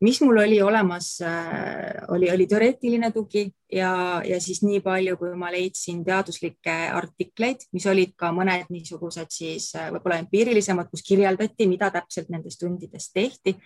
[0.00, 5.34] mis mul oli olemas, äh, oli, oli teoreetiline tugi ja, ja siis nii palju, kui
[5.38, 11.68] ma leidsin teaduslikke artikleid, mis olid ka mõned niisugused siis äh, võib-olla empiirilisemad, kus kirjeldati,
[11.70, 13.56] mida täpselt nendes tundides tehti.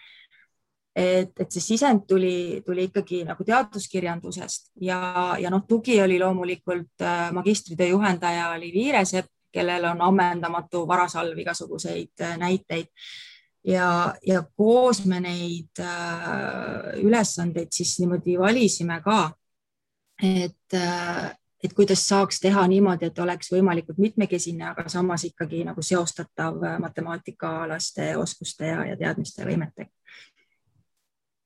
[0.99, 7.07] et, et see sisend tuli, tuli ikkagi nagu teaduskirjandusest ja, ja noh, tugi oli loomulikult
[7.07, 12.91] äh, magistritöö juhendaja oli Viiresepp, kellel on ammendamatu varasalv igasuguseid näiteid
[13.65, 19.21] ja, ja koos me neid äh, ülesandeid siis niimoodi valisime ka,
[20.23, 21.35] et äh,,
[21.65, 28.13] et kuidas saaks teha niimoodi, et oleks võimalikult mitmekesine, aga samas ikkagi nagu seostatav matemaatikaalaste
[28.17, 29.91] oskuste ja, ja teadmiste võimetega.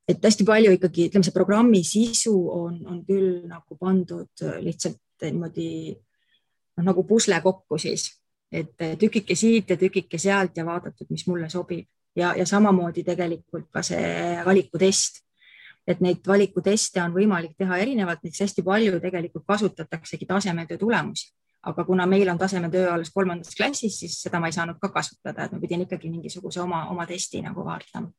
[0.08, 5.94] et hästi palju ikkagi, ütleme, see programmi sisu on, on küll nagu pandud lihtsalt niimoodi
[5.94, 8.10] noh, nagu pusle kokku siis,
[8.52, 13.68] et tükike siit ja tükike sealt ja vaadatud, mis mulle sobib ja, ja samamoodi tegelikult
[13.72, 15.22] ka see valikutest.
[15.86, 21.32] et neid valikuteste on võimalik teha erinevalt, näiteks hästi palju tegelikult kasutataksegi tasemetöö tulemusi,
[21.66, 25.44] aga kuna meil on tasemetöö alles kolmandas klassis, siis seda ma ei saanud ka kasutada,
[25.44, 28.12] et ma pidin ikkagi mingisuguse oma, oma testi nagu vaatama.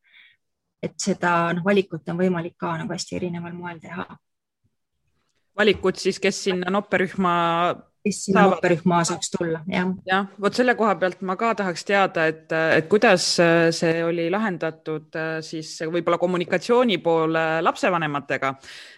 [0.83, 4.07] et seda noh, valikut on võimalik ka nagu hästi erineval moel teha.
[5.55, 7.33] valikut siis, kes sinna nopperühma
[8.03, 9.91] kes sinna õpperühma saaks tulla, jah.
[10.07, 14.25] jah, vot selle koha pealt ma ka tahaks teada, et, et kuidas äh, see oli
[14.33, 18.53] lahendatud äh, siis võib-olla kommunikatsiooni pool lapsevanematega.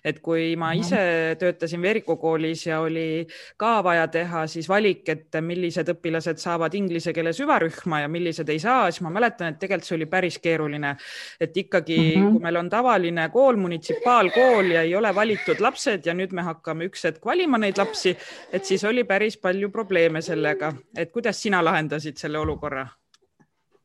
[0.06, 3.26] et kui ma ise töötasin Veeriku koolis ja oli
[3.62, 8.60] ka vaja teha siis valik, et millised õpilased saavad inglise keele süvarühma ja millised ei
[8.60, 10.96] saa, siis ma mäletan, et tegelikult see oli päris keeruline.
[11.40, 12.32] et ikkagi mm, -hmm.
[12.32, 16.90] kui meil on tavaline kool, munitsipaalkool ja ei ole valitud lapsed ja nüüd me hakkame
[16.90, 18.18] üks hetk valima neid lapsi,
[18.52, 22.88] et siis oli oli päris palju probleeme sellega, et kuidas sina lahendasid selle olukorra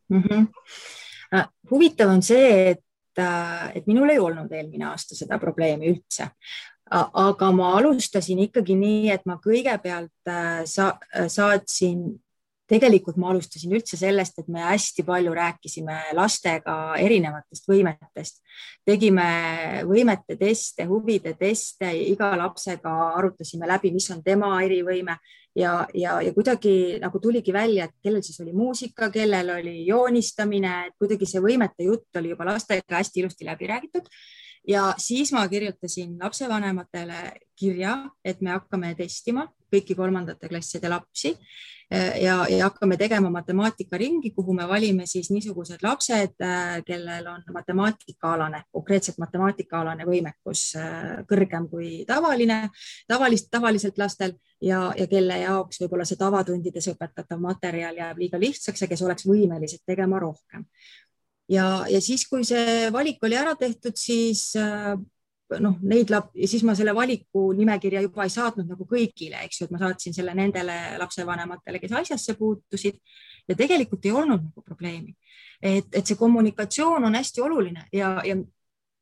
[0.09, 0.23] mm?
[0.23, 1.47] -hmm.
[1.71, 6.31] huvitav on see, et, äh, et minul ei olnud eelmine aasta seda probleemi üldse
[6.91, 10.93] aga ma alustasin ikkagi nii, et ma kõigepealt äh, sa,
[11.29, 12.03] saatsin
[12.71, 18.41] tegelikult ma alustasin üldse sellest, et me hästi palju rääkisime lastega erinevatest võimetest,
[18.87, 19.27] tegime
[19.89, 25.19] võimete teste, huvide teste, iga lapsega arutasime läbi, mis on tema erivõime.
[25.59, 30.75] Ja, ja, ja kuidagi nagu tuligi välja, et kellel siis oli muusika, kellel oli joonistamine,
[30.87, 34.07] et kuidagi see võimete jutt oli juba lastega hästi ilusti läbi räägitud
[34.69, 42.23] ja siis ma kirjutasin lapsevanematele kirja, et me hakkame testima kõiki kolmandate klasside lapsi eh,
[42.25, 48.65] ja, ja hakkame tegema matemaatikaringi, kuhu me valime siis niisugused lapsed, eh, kellel on matemaatikaalane,
[48.73, 52.63] konkreetselt matemaatikaalane võimekus eh, kõrgem kui tavaline,
[53.09, 58.87] tavalist, tavaliselt lastel ja, ja kelle jaoks võib-olla see tavatundides õpetatav materjal jääb liiga lihtsaks
[58.87, 60.67] ja kes oleks võimelised tegema rohkem
[61.51, 64.95] ja, ja siis, kui see valik oli ära tehtud, siis äh,
[65.59, 69.67] noh, neid lap- siis ma selle valiku nimekirja juba ei saatnud nagu kõigile, eks ju,
[69.67, 73.01] et ma saatsin selle nendele lapsevanematele, kes asjasse puutusid
[73.49, 75.17] ja tegelikult ei olnud nagu probleemi.
[75.63, 78.37] et, et see kommunikatsioon on hästi oluline ja, ja,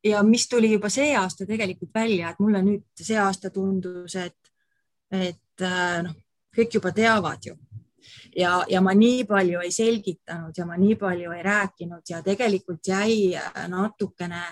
[0.05, 4.53] ja mis tuli juba see aasta tegelikult välja, et mulle nüüd see aasta tundus, et,
[5.13, 6.17] et äh, noh,
[6.57, 7.55] kõik juba teavad ju
[8.37, 12.87] ja, ja ma nii palju ei selgitanud ja ma nii palju ei rääkinud ja tegelikult
[12.89, 14.43] jäi äh, natukene,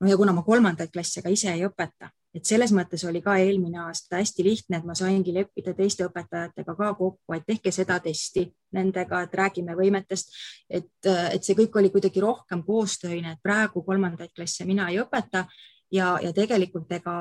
[0.00, 3.36] no ja kuna ma kolmandaid klasse ka ise ei õpeta, et selles mõttes oli ka
[3.40, 7.98] eelmine aasta hästi lihtne, et ma saingi leppida teiste õpetajatega ka kokku, et tehke seda
[8.04, 8.44] testi
[8.76, 10.36] nendega, et räägime võimetest,
[10.68, 15.00] et, äh, et see kõik oli kuidagi rohkem koostöine, et praegu kolmandaid klasse mina ei
[15.00, 15.46] õpeta
[15.92, 17.16] ja, ja tegelikult ega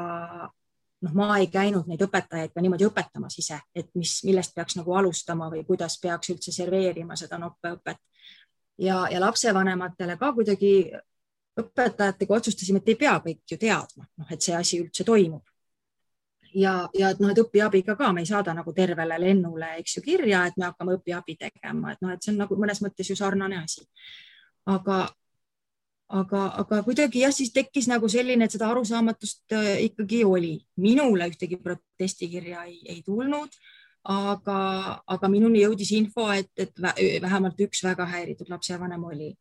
[1.06, 4.93] noh, ma ei käinud neid õpetajaid ka niimoodi õpetamas ise, et mis, millest peaks nagu
[4.97, 7.99] alustama või kuidas peaks üldse serveerima seda noppeõpet.
[8.82, 10.72] ja, ja lapsevanematele ka kuidagi
[11.62, 15.43] õpetajatega otsustasime, et ei pea kõik ju teadma, noh, et see asi üldse toimub.
[16.56, 20.03] ja, ja et noh, et õpiabiga ka me ei saada nagu tervele lennule, eks ju,
[20.03, 23.16] kirja, et me hakkame õpiabi tegema, et noh, et see on nagu mõnes mõttes ju
[23.16, 23.88] sarnane asi.
[24.66, 25.06] aga,
[26.08, 30.60] aga, aga kuidagi jah, siis tekkis nagu selline, et seda arusaamatust äh, ikkagi oli.
[30.78, 33.58] minule ühtegi protestikirja ei, ei tulnud,
[34.03, 34.60] aga,
[35.08, 36.78] aga minuni jõudis info, et, et
[37.22, 39.34] vähemalt üks väga häiritud lapsevanem oli,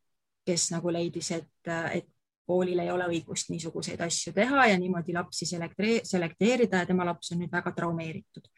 [0.47, 2.09] kes nagu leidis, et, et
[2.47, 7.41] koolil ei ole õigust niisuguseid asju teha ja niimoodi lapsi selekteerida ja tema laps on
[7.41, 8.49] nüüd väga traumeeritud.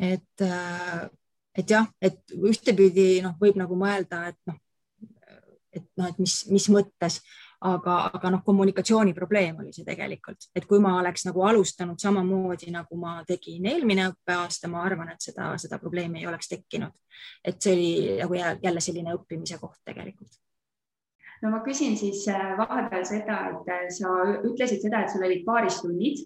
[0.00, 1.08] et, äh,
[1.54, 4.56] et jah, et ühtepidi noh, võib nagu mõelda, et noh,
[5.72, 7.20] et noh, et mis, mis mõttes,
[7.60, 12.98] aga, aga noh, kommunikatsiooniprobleem oli see tegelikult, et kui ma oleks nagu alustanud samamoodi, nagu
[13.00, 16.96] ma tegin eelmine õppeaasta, ma arvan, et seda, seda probleemi ei oleks tekkinud.
[17.44, 17.90] et see oli
[18.22, 20.38] nagu jälle selline õppimise koht tegelikult.
[21.42, 24.12] No ma küsin siis äh, vahepeal seda, et äh, sa
[24.44, 26.20] ütlesid seda, et sul olid paaristunnid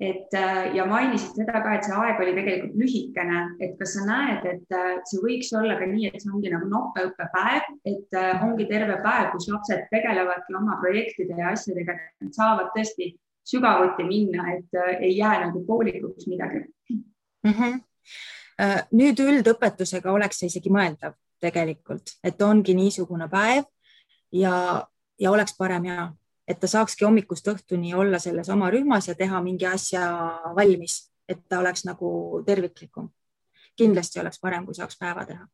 [0.00, 4.04] et äh, ja mainisid seda ka, et see aeg oli tegelikult lühikene, et kas sa
[4.06, 8.44] näed, et äh, see võiks olla ka nii, et see ongi nagu noppeõppepäev, et äh,
[8.46, 13.10] ongi terve päev, kus lapsed tegelevadki oma projektide ja asjadega, et saavad tõesti
[13.48, 16.60] sügavuti minna, et ei jää nagu poolikuks midagi
[16.92, 17.02] mm.
[17.50, 17.80] -hmm.
[18.92, 23.64] nüüd üldõpetusega oleks see isegi mõeldav tegelikult, et ongi niisugune päev
[24.36, 24.84] ja,
[25.18, 26.12] ja oleks parem ja
[26.48, 30.04] et ta saakski hommikust õhtuni olla selles oma rühmas ja teha mingi asja
[30.56, 33.10] valmis, et ta oleks nagu terviklikum.
[33.78, 35.46] kindlasti oleks parem, kui saaks päeva teha.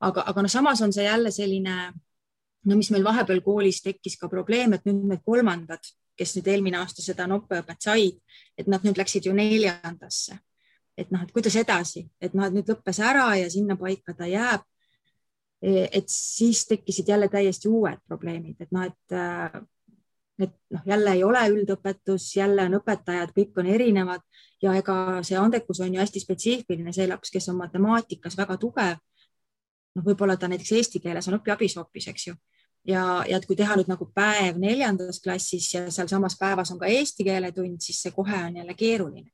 [0.00, 1.92] aga, aga no samas on see jälle selline,
[2.64, 5.82] no mis meil vahepeal koolis tekkis ka probleem, et nüüd need kolmandad,
[6.16, 8.20] kes nüüd eelmine aasta seda noppeõpet said,
[8.58, 10.38] et nad nüüd läksid ju neljandasse.
[10.96, 14.62] et noh, et kuidas edasi, et noh, et nüüd lõppes ära ja sinnapaika ta jääb
[15.64, 19.64] et siis tekkisid jälle täiesti uued probleemid, et noh, et
[20.38, 24.24] et noh, jälle ei ole üldõpetus, jälle on õpetajad, kõik on erinevad
[24.62, 28.98] ja ega see andekus on ju hästi spetsiifiline, see laps, kes on matemaatikas väga tugev.
[29.94, 32.34] noh, võib-olla ta näiteks eesti keeles on õpiabis hoopis, eks ju.
[32.84, 36.90] ja, ja et kui teha nüüd nagu päev neljandas klassis ja sealsamas päevas on ka
[36.90, 39.30] eesti keele tund, siis see kohe on jälle keeruline.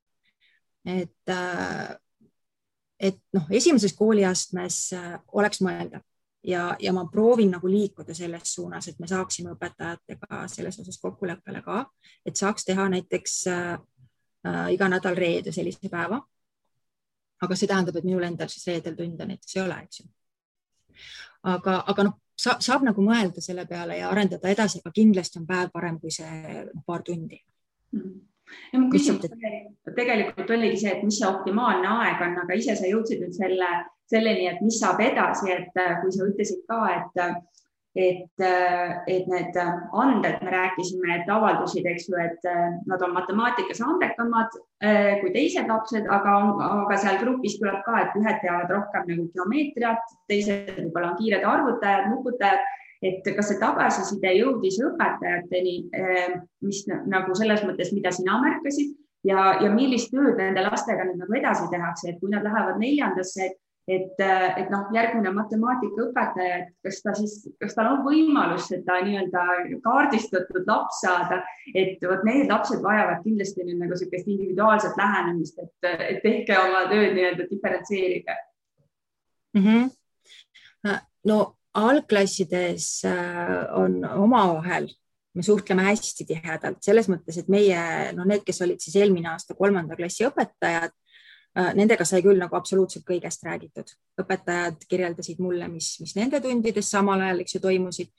[0.84, 1.96] et, äh,
[3.00, 6.04] et noh, esimeses kooliastmes äh, oleks mõeldav
[6.44, 11.62] ja, ja ma proovin nagu liikuda selles suunas, et me saaksime õpetajatega selles osas kokkuleppele
[11.62, 11.84] ka,
[12.26, 13.72] et saaks teha näiteks äh,
[14.46, 16.20] äh, iga nädal reede sellise päeva.
[17.40, 20.08] aga see tähendab, et minul endal siis reedel tunde näiteks ei ole, eks ju.
[21.42, 25.46] aga, aga noh, saab, saab nagu mõelda selle peale ja arendada edasi, aga kindlasti on
[25.46, 27.40] päev parem kui see paar tundi
[27.92, 28.29] mm
[28.72, 32.76] ja mu küsimus tegelikult, tegelikult oligi see, et mis see optimaalne aeg on, aga ise
[32.78, 33.70] sa jõudsid nüüd selle,
[34.10, 37.24] selleni, et mis saab edasi, et kui sa ütlesid ka, et
[37.98, 38.42] et,
[39.10, 42.44] et need anded, me rääkisime, et avaldusid, eks ju, et
[42.86, 44.54] nad on matemaatikas andekamad
[45.20, 46.36] kui teised lapsed, aga,
[46.68, 51.46] aga seal grupis tuleb ka, et ühed teavad rohkem nagu geomeetriat, teised võib-olla on kiired
[51.54, 52.62] arvutajad, nuputajad,
[53.02, 56.34] et kas see tagasiside jõudis õpetajateni, eh,
[56.66, 58.92] mis nagu selles mõttes, mida sina märkasid
[59.24, 63.48] ja, ja millist tööd nende lastega nüüd nagu edasi tehakse, et kui nad lähevad neljandasse,
[63.48, 63.58] et
[63.90, 69.44] et, et noh, järgmine matemaatikaõpetaja, et kas ta siis, kas tal on võimalus seda nii-öelda
[69.82, 71.40] kaardistatud laps saada,
[71.74, 76.84] et vot need lapsed vajavad kindlasti nüüd nagu niisugust individuaalset lähenemist, et, et tehke oma
[76.92, 78.36] tööd nii-öelda diferentseerige
[79.56, 79.64] mm.
[79.64, 81.00] -hmm.
[81.32, 81.40] no
[81.78, 84.88] algklassides äh, on omavahel
[85.34, 87.78] me suhtleme hästi tihedalt selles mõttes, et meie,
[88.16, 90.94] no need, kes olid siis eelmine aasta kolmanda klassi õpetajad,
[91.54, 93.88] nendega sai küll nagu absoluutselt kõigest räägitud.
[94.20, 98.10] õpetajad kirjeldasid mulle, mis, mis nende tundides samal ajal, eks ju, toimusid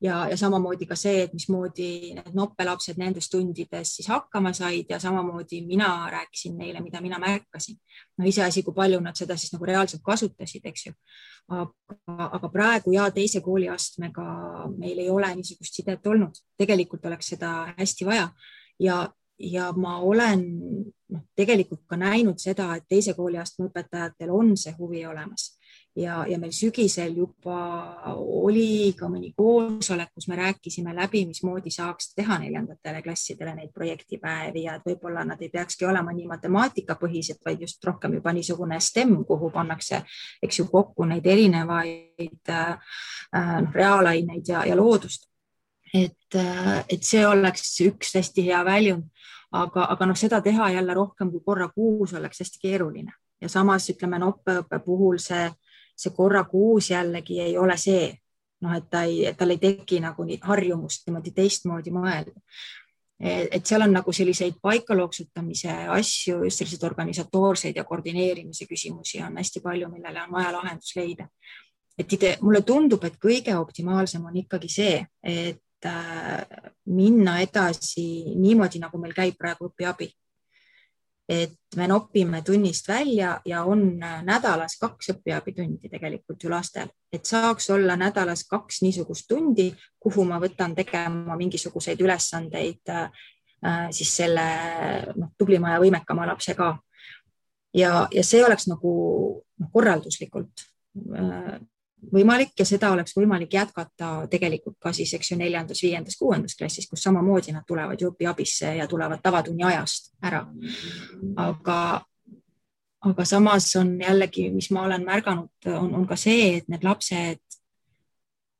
[0.00, 4.98] ja, ja samamoodi ka see, et mismoodi need noppelapsed nendes tundides siis hakkama said ja
[5.02, 7.78] samamoodi mina rääkisin neile, mida mina märkasin.
[8.18, 10.94] no iseasi, kui palju nad seda siis nagu reaalselt kasutasid, eks ju.
[11.50, 14.24] aga, aga praegu ja teise kooliastmega
[14.78, 18.30] meil ei ole niisugust sidet olnud, tegelikult oleks seda hästi vaja
[18.80, 19.04] ja,
[19.40, 20.44] ja ma olen
[21.08, 25.50] noh, tegelikult ka näinud seda, et teise kooliastme õpetajatel on see huvi olemas
[25.96, 27.58] ja, ja meil sügisel juba
[28.14, 34.64] oli ka mõni koosolek, kus me rääkisime läbi, mismoodi saaks teha neljandatele klassidele neid projektipäevi
[34.66, 39.16] ja et võib-olla nad ei peakski olema nii matemaatikapõhised, vaid just rohkem juba niisugune STEM,
[39.28, 40.02] kuhu pannakse,
[40.42, 42.94] eks ju, kokku neid erinevaid äh,
[43.34, 45.26] noh, reaalaineid ja, ja loodust.
[45.94, 49.08] Et, äh, et see oleks üks hästi hea väljund
[49.50, 53.88] aga, aga noh, seda teha jälle rohkem kui korra kuus oleks hästi keeruline ja samas
[53.90, 55.48] ütleme, noppõppe puhul see,
[55.96, 58.10] see korra kuus jällegi ei ole see,
[58.64, 62.36] noh, et ta ei, tal ei teki nagu nii harjumust niimoodi teistmoodi mõelda.
[63.20, 69.60] et seal on nagu selliseid paikalooksutamise asju, just selliseid organisatoorseid ja koordineerimise küsimusi on hästi
[69.60, 71.28] palju, millele on vaja lahendus leida.
[71.98, 75.60] et ide, mulle tundub, et kõige optimaalsem on ikkagi see, et
[76.90, 80.10] minna edasi niimoodi, nagu meil käib praegu õpiabi.
[81.30, 87.70] et me nopime tunnist välja ja on nädalas kaks õpiabitundi tegelikult ju lastel, et saaks
[87.70, 89.68] olla nädalas kaks niisugust tundi,
[89.98, 93.06] kuhu ma võtan tegema mingisuguseid ülesandeid äh,
[93.90, 94.46] siis selle
[95.14, 96.72] noh, tublima ja võimekama lapse ka.
[97.74, 98.92] ja, ja see oleks nagu
[99.60, 100.66] noh, korralduslikult
[101.14, 101.60] äh,
[102.14, 106.88] võimalik ja seda oleks võimalik jätkata tegelikult ka siis, eks ju, neljandas, viiendas, kuuendas klassis,
[106.90, 110.44] kus samamoodi nad tulevad ju õpiabisse ja tulevad tavatunni ajast ära.
[111.36, 111.80] aga,
[113.10, 117.42] aga samas on jällegi, mis ma olen märganud, on, on ka see, et need lapsed,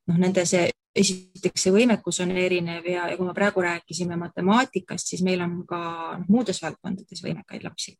[0.08, 0.68] noh, nende see
[1.00, 5.60] esiteks see võimekus on erinev ja, ja kui me praegu rääkisime matemaatikast, siis meil on
[5.68, 5.80] ka
[6.18, 7.94] noh, muudes valdkondades võimekaid lapsi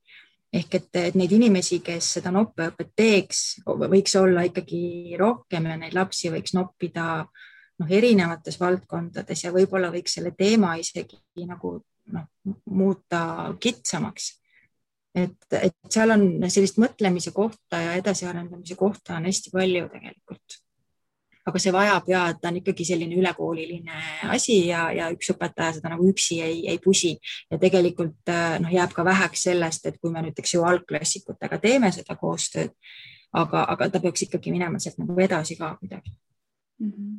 [0.52, 5.94] ehk et, et neid inimesi, kes seda noppeõpet teeks, võiks olla ikkagi rohkem ja neid
[5.94, 11.76] lapsi võiks noppida noh, erinevates valdkondades ja võib-olla võiks selle teema isegi nagu
[12.14, 12.26] noh,
[12.66, 13.22] muuta
[13.62, 14.32] kitsamaks.
[15.14, 20.60] et, et seal on sellist mõtlemise kohta ja edasiarendamise kohta on hästi palju tegelikult
[21.46, 24.02] aga see vajab ja, ta on ikkagi selline ülekooliline
[24.34, 27.14] asi ja, ja üks õpetaja seda nagu üksi ei, ei pusi.
[27.50, 31.92] Ja tegelikult äh, noh, jääb ka väheks sellest, et kui me näiteks ju algklassikutega teeme
[31.94, 32.74] seda koostööd,
[33.32, 36.16] aga, aga ta peaks ikkagi minema sealt nagu edasi ka kuidagi.
[36.80, 36.92] Mm.
[36.92, 37.18] -hmm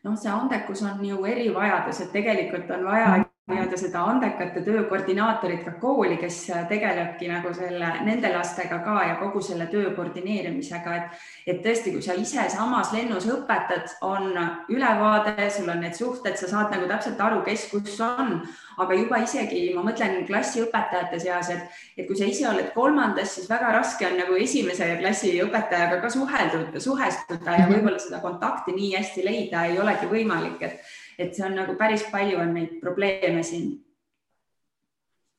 [0.00, 4.84] noh, see andekus on ju erivajadus, et tegelikult on vaja mm nii-öelda seda andekate töö
[4.90, 6.38] koordinaatorit ka kooli, kes
[6.70, 12.04] tegelebki nagu selle, nende lastega ka ja kogu selle töö koordineerimisega, et, et tõesti, kui
[12.04, 14.32] sa ise samas lennus õpetad, on
[14.72, 18.38] ülevaade, sul on need suhted, sa saad nagu täpselt aru, kes kus on,
[18.80, 23.50] aga juba isegi ma mõtlen klassiõpetajate seas, et, et kui sa ise oled kolmandas, siis
[23.50, 27.76] väga raske on nagu esimese klassi õpetajaga ka suheldud, suhestuda ja mhm.
[27.76, 30.80] võib-olla seda kontakti nii hästi leida ei olegi võimalik, et
[31.20, 33.70] et see on nagu päris palju on neid probleeme siin.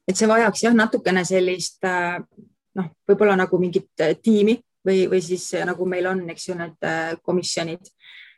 [0.07, 2.19] et see vajaks jah, natukene sellist äh,
[2.77, 4.57] noh, võib-olla nagu mingit äh, tiimi
[4.87, 6.89] või, või siis äh, nagu meil on, eks ju, need
[7.23, 7.91] komisjonid,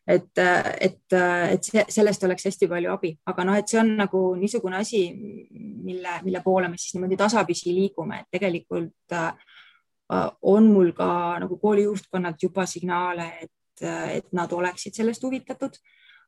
[0.08, 0.44] et,
[0.84, 5.06] et, et sellest oleks hästi palju abi, aga noh, et see on nagu niisugune asi,
[5.88, 9.18] mille, mille poole me siis niimoodi tasapisi liigume, et tegelikult
[10.52, 11.08] on mul ka
[11.42, 13.86] nagu kooli juhtkonnalt juba signaale, et,
[14.20, 15.80] et nad oleksid sellest huvitatud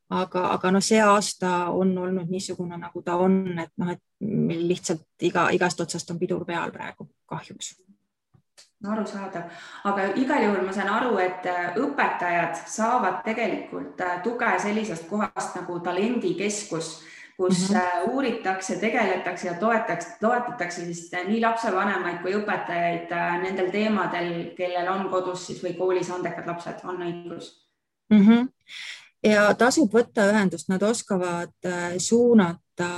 [0.10, 4.68] aga, aga noh, see aasta on olnud niisugune, nagu ta on, et noh, et meil
[4.70, 7.76] lihtsalt iga, igast otsast on pidur peal praegu kahjuks
[8.86, 9.50] arusaadav,
[9.90, 15.56] aga igal juhul ma saan aru, et äh, õpetajad saavad tegelikult äh, tuge sellisest kohast
[15.58, 16.92] nagu talendikeskus,
[17.38, 18.10] kus mm -hmm.
[18.12, 25.48] uuritakse, tegeletakse ja toetatakse, toetatakse siis nii lapsevanemaid kui õpetajaid nendel teemadel, kellel on kodus
[25.48, 27.52] siis või koolis andekad lapsed, on õigus
[28.10, 28.22] mm?
[28.22, 28.48] -hmm.
[29.24, 31.68] Ja tasub võtta ühendust, nad oskavad
[32.02, 32.90] suunata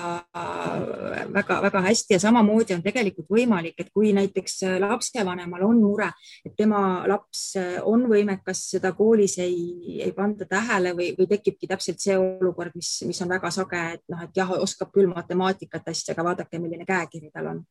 [1.34, 6.10] väga-väga hästi ja samamoodi on tegelikult võimalik, et kui näiteks lapsevanemal on mure,
[6.46, 7.44] et tema laps
[7.86, 12.92] on võimekas, seda koolis ei, ei panda tähele või, või tekibki täpselt see olukord, mis,
[13.08, 16.88] mis on väga sage, et noh, et jah, oskab küll matemaatikat hästi, aga vaadake, milline
[16.88, 17.66] käekiri tal on.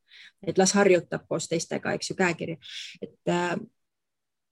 [0.47, 2.59] et las harjutab koos teistega, eks ju, käekiri.
[3.03, 3.36] et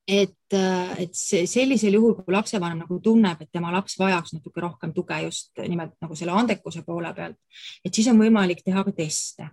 [0.09, 4.61] et, äh, et see sellisel juhul, kui lapsevanem nagu tunneb, et tema laps vajaks natuke
[4.61, 7.38] rohkem tuge just nimelt nagu selle andekuse poole pealt,
[7.84, 9.48] et siis on võimalik teha ka teste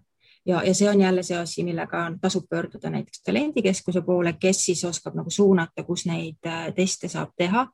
[0.45, 4.83] ja, ja see on jälle see asi, millega tasub pöörduda näiteks talendikeskuse poole, kes siis
[4.85, 7.67] oskab nagu suunata, kus neid äh, teste saab teha.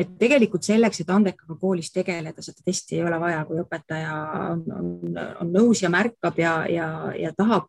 [0.00, 4.14] et tegelikult selleks, et andekaga koolis tegeleda, seda testi ei ole vaja, kui õpetaja
[4.48, 6.86] on, on, on nõus ja märkab ja, ja,
[7.20, 7.66] ja tahab,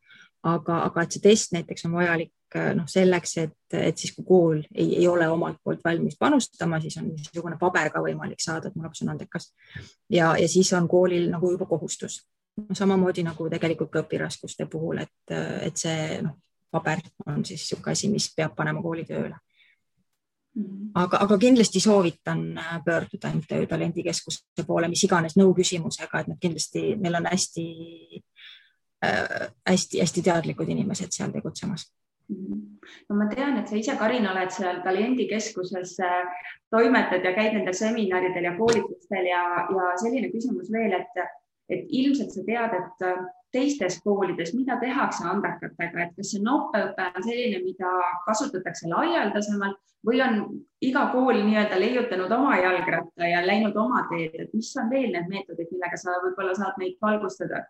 [0.47, 2.31] aga, aga et see test näiteks on vajalik
[2.75, 6.97] noh, selleks, et, et siis kui kool ei, ei ole omalt poolt valmis panustama, siis
[6.99, 9.51] on niisugune paber ka võimalik saada, et mu laps on andekas.
[10.09, 12.21] ja, ja siis on koolil nagu juba kohustus
[12.73, 15.33] samamoodi nagu tegelikult ka õpiraskuste puhul, et,
[15.65, 16.33] et see noh,
[16.71, 19.35] paber on siis niisugune asi, mis peab panema kooli tööle.
[20.99, 26.81] Aga, aga kindlasti soovitan pöörduda MTÜ Talendikeskuse poole, mis iganes nõu küsimusega, et nad kindlasti,
[26.99, 31.81] neil on hästi-hästi-hästi äh, teadlikud inimesed seal tegutsemas
[32.29, 37.77] no ma tean, et sa ise, Karin, oled seal talendikeskuses, äh, toimetad ja käid nendel
[37.77, 39.43] seminaridel ja koolitustel ja,
[39.75, 41.21] ja selline küsimus veel, et,
[41.71, 47.07] et ilmselt sa tead, et äh, teistes koolides, mida tehakse andekatega, et kas see nopeõpe
[47.09, 47.91] on selline, mida
[48.27, 50.39] kasutatakse laialdasemalt või on
[50.81, 55.29] iga kool nii-öelda leiutanud oma jalgratta ja läinud oma teed, et mis on veel need
[55.29, 57.65] meetodid, millega sa võib-olla saad meid valgustada?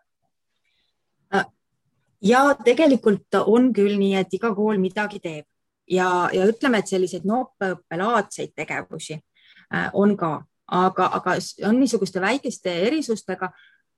[2.22, 5.46] Ja tegelikult on küll nii, et iga kool midagi teeb
[5.90, 10.34] ja, ja ütleme, et selliseid nopeõppelaadseid tegevusi äh, on ka,
[10.66, 11.36] aga, aga
[11.68, 13.50] on niisuguste väikeste erisustega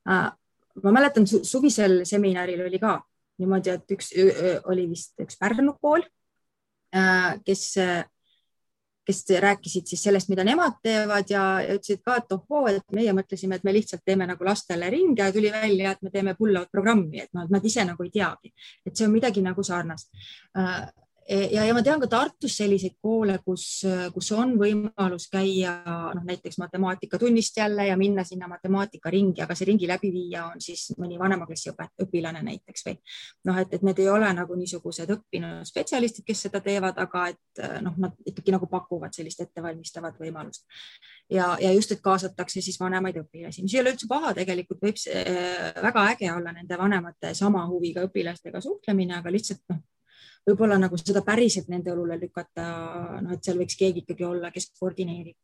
[0.09, 0.31] äh,.
[0.83, 2.99] ma mäletan su, suvisel seminaril oli ka
[3.39, 4.13] niimoodi, et üks
[4.71, 6.03] oli vist üks Pärnu kool
[6.95, 7.77] äh,, kes
[9.07, 11.45] kes rääkisid siis sellest, mida nemad teevad ja,
[11.77, 15.31] ütlesid ka, et ohoo, et meie mõtlesime, et me lihtsalt teeme nagu lastele ringi ja
[15.33, 18.53] tuli välja, et me teeme pull-out programmi, et et nad ise nagu ei teagi,
[18.87, 20.11] et see on midagi nagu sarnast.
[20.59, 20.87] Äh,
[21.29, 25.75] ja, ja ma tean ka Tartus selliseid koole, kus, kus on võimalus käia
[26.15, 31.19] noh, näiteks matemaatikatunnist jälle ja minna sinna matemaatikaringi, aga see ringi läbiviija on siis mõni
[31.21, 31.73] vanemaklassi
[32.05, 32.99] õpilane näiteks või
[33.49, 37.65] noh, et, et need ei ole nagu niisugused õppinud spetsialistid, kes seda teevad, aga et
[37.85, 40.67] noh, nad ikkagi nagu pakuvad sellist ettevalmistavat võimalust.
[41.33, 45.01] Ja, ja just, et kaasatakse siis vanemaid õpilasi, mis ei ole üldse paha, tegelikult võib
[45.01, 49.83] see äh, väga äge olla nende vanemate sama huviga õpilastega suhtlemine, aga lihtsalt noh
[50.49, 52.65] võib-olla nagu seda päriselt nende õlule lükata,
[53.25, 55.37] noh, et seal võiks keegi ikkagi olla, kes koordineerib.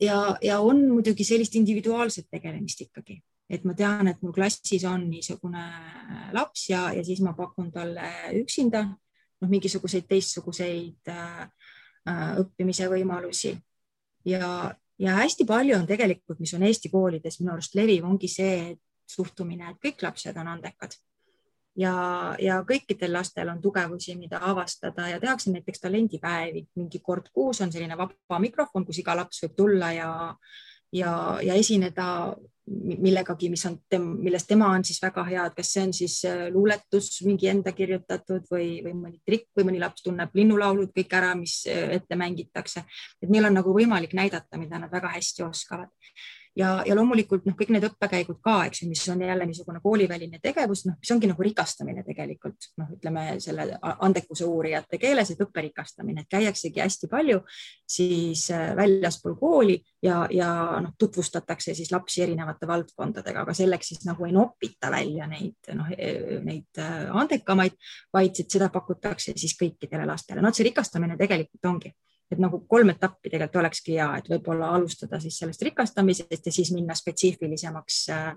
[0.00, 3.20] ja, ja on muidugi sellist individuaalset tegelemist ikkagi,
[3.50, 5.66] et ma tean, et mul klassis on niisugune
[6.34, 8.08] laps ja, ja siis ma pakun talle
[8.40, 11.46] üksinda noh, mingisuguseid teistsuguseid äh,
[12.40, 13.54] õppimise võimalusi
[14.26, 18.74] ja, ja hästi palju on tegelikult, mis on Eesti koolides minu arust leviv, ongi see
[19.06, 20.96] suhtumine, et kõik lapsed on andekad
[21.76, 21.94] ja,
[22.40, 27.72] ja kõikidel lastel on tugevusi, mida avastada ja tehakse näiteks talendipäevi, mingi kord kuus on
[27.72, 30.10] selline vaba mikrofon, kus iga laps võib tulla ja,
[30.92, 31.12] ja,
[31.44, 32.08] ja esineda
[32.66, 33.76] millegagi, mis on,
[34.18, 37.70] milles tema on siis väga hea, et kas see on siis äh, luuletus, mingi enda
[37.76, 42.18] kirjutatud või, või mõni trikk või mõni laps tunneb linnulaulud kõik ära, mis äh, ette
[42.18, 42.82] mängitakse.
[43.22, 45.94] et neil on nagu võimalik näidata, mida nad väga hästi oskavad
[46.56, 50.40] ja, ja loomulikult noh, kõik need õppekäigud ka, eks ju, mis on jälle niisugune kooliväline
[50.42, 55.66] tegevus, noh, mis ongi nagu rikastamine tegelikult noh, ütleme selle andekuse uurijate keeles, et õppe
[55.68, 57.42] rikastamine, et käiaksegi hästi palju
[57.96, 60.50] siis äh, väljaspool kooli ja, ja
[60.82, 65.92] noh, tutvustatakse siis lapsi erinevate valdkondadega, aga selleks siis nagu ei nopita välja neid noh,
[65.92, 67.76] e, neid äh, andekamaid,
[68.16, 70.42] vaid et seda pakutakse siis kõikidele lastele.
[70.42, 71.92] no see rikastamine tegelikult ongi
[72.30, 76.72] et nagu kolm etappi tegelikult olekski hea, et võib-olla alustada siis sellest rikastamisest ja siis
[76.74, 78.32] minna spetsiifilisemaks äh,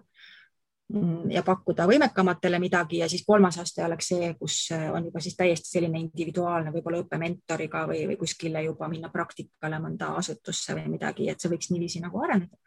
[1.29, 5.37] ja pakkuda võimekamatele midagi ja siis kolmas aste oleks see, kus äh, on juba siis
[5.37, 11.29] täiesti selline individuaalne, võib-olla õppementoriga või, või kuskile juba minna praktikale mõnda asutusse või midagi,
[11.29, 12.57] et see võiks niiviisi nagu areneda.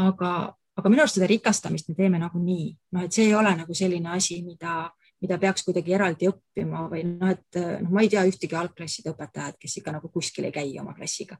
[0.00, 0.32] aga,
[0.76, 4.16] aga minu arust seda rikastamist me teeme nagunii, noh, et see ei ole nagu selline
[4.16, 4.86] asi, mida,
[5.22, 9.58] mida peaks kuidagi eraldi õppima või noh, et noh, ma ei tea ühtegi algklasside õpetajat,
[9.62, 11.38] kes ikka nagu kuskil ei käi oma klassiga.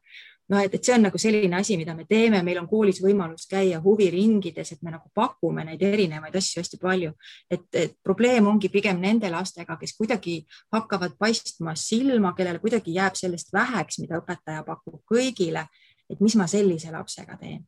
[0.49, 3.47] no et, et see on nagu selline asi, mida me teeme, meil on koolis võimalus
[3.51, 7.11] käia huviringides, et me nagu pakume neid erinevaid asju hästi palju.
[7.51, 10.39] et, et probleem ongi pigem nende lastega, kes kuidagi
[10.73, 15.67] hakkavad paistma silma, kellele kuidagi jääb sellest väheks, mida õpetaja pakub kõigile,
[16.09, 17.63] et mis ma sellise lapsega teen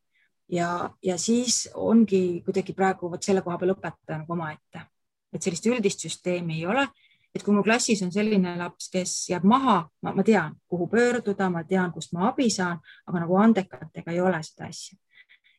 [0.49, 4.87] ja, ja siis ongi kuidagi praegu vot selle koha peal õpetaja nagu omaette,
[5.35, 6.87] et sellist üldist süsteemi ei ole.
[7.35, 11.65] et kui mu klassis on selline laps, kes jääb maha, ma tean, kuhu pöörduda, ma
[11.67, 12.79] tean, kust ma abi saan,
[13.11, 14.95] aga nagu andekatega ei ole seda asja.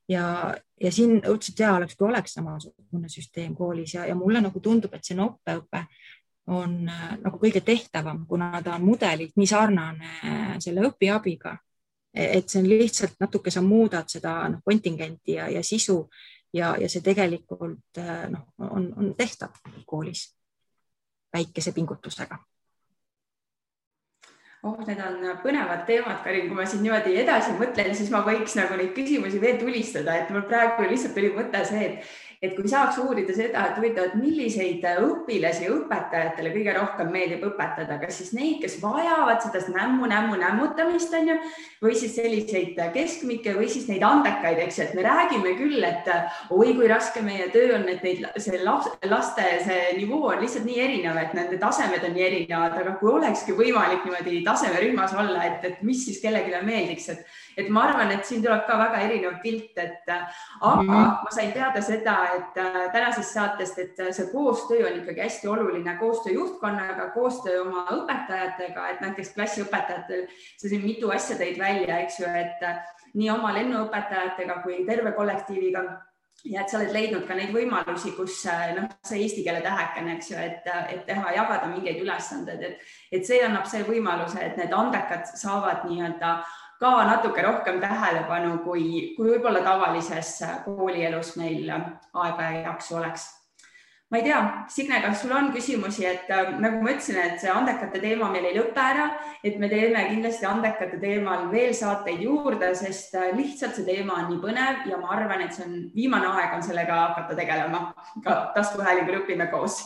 [0.09, 4.61] ja, ja siin õudselt hea oleks, kui oleks samasugune süsteem koolis ja, ja mulle nagu
[4.61, 5.85] tundub, et see noppeõpe
[6.47, 11.59] on äh, nagu kõige tehtavam, kuna ta on mudelilt nii sarnane äh, selle õpiabiga
[12.17, 15.99] et see on lihtsalt natuke, sa muudad seda noh, kontingenti ja, ja sisu
[16.55, 19.57] ja, ja see tegelikult noh, on, on tehtav
[19.87, 20.29] koolis
[21.35, 22.39] väikese pingutusega
[24.67, 28.57] oh, need on põnevad teemad, Karin, kui ma siin niimoodi edasi mõtlen, siis ma võiks
[28.59, 32.69] nagu neid küsimusi veel tulistada, et mul praegu lihtsalt tuli mõte see, et et kui
[32.69, 38.33] saaks uurida seda, et huvitav, et milliseid õpilasi õpetajatele kõige rohkem meeldib õpetada, kas siis
[38.37, 41.37] neid, kes vajavad seda nämmu, nämmu, nämmutamist on ju,
[41.85, 46.11] või siis selliseid keskmikke või siis neid andekaid, eks ju, et me räägime küll, et
[46.53, 50.69] oi, kui raske meie töö on, et neid, see laps, laste see nivoo on lihtsalt
[50.69, 55.49] nii erinev, et nende tasemed on nii erinevad, aga kui olekski võimalik niimoodi tasemerühmas olla,
[55.49, 57.25] et, et mis siis kellelegi meeldiks, et
[57.57, 61.23] et ma arvan, et siin tuleb ka väga erinev pilt, et aga mm -hmm.
[61.25, 65.49] ma sain teada seda, et äh, tänasest saatest, et äh, see koostöö on ikkagi hästi
[65.49, 70.27] oluline, koostöö juhtkonnaga, koostöö oma õpetajatega, et näiteks klassiõpetajatel,
[70.57, 72.83] sa siin mitu asja tõid välja, eks ju, et äh,
[73.15, 75.85] nii oma lennuõpetajatega kui terve kollektiiviga
[76.45, 78.45] ja et sa oled leidnud ka neid võimalusi, kus
[78.77, 82.79] noh, see eesti keele tähekene, eks ju, et, et teha, jagada mingeid ülesandeid, et,
[83.13, 86.37] et see annab selle võimaluse, et need andekad saavad nii-öelda
[86.81, 93.27] ka natuke rohkem tähelepanu, kui, kui võib-olla tavalises koolielus meil aega ja jaksu oleks.
[94.11, 94.41] ma ei tea,
[94.71, 98.45] Signe, kas sul on küsimusi, et äh, nagu ma ütlesin, et see andekate teema meil
[98.47, 99.09] ei lõpe ära,
[99.43, 104.31] et me teeme kindlasti andekate teemal veel saateid juurde, sest äh, lihtsalt see teema on
[104.31, 107.83] nii põnev ja ma arvan, et see on viimane aeg on sellega hakata tegelema
[108.23, 109.81] ka taskuhäälingu õpime koos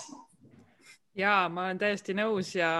[1.18, 2.70] ja ma olen täiesti nõus ja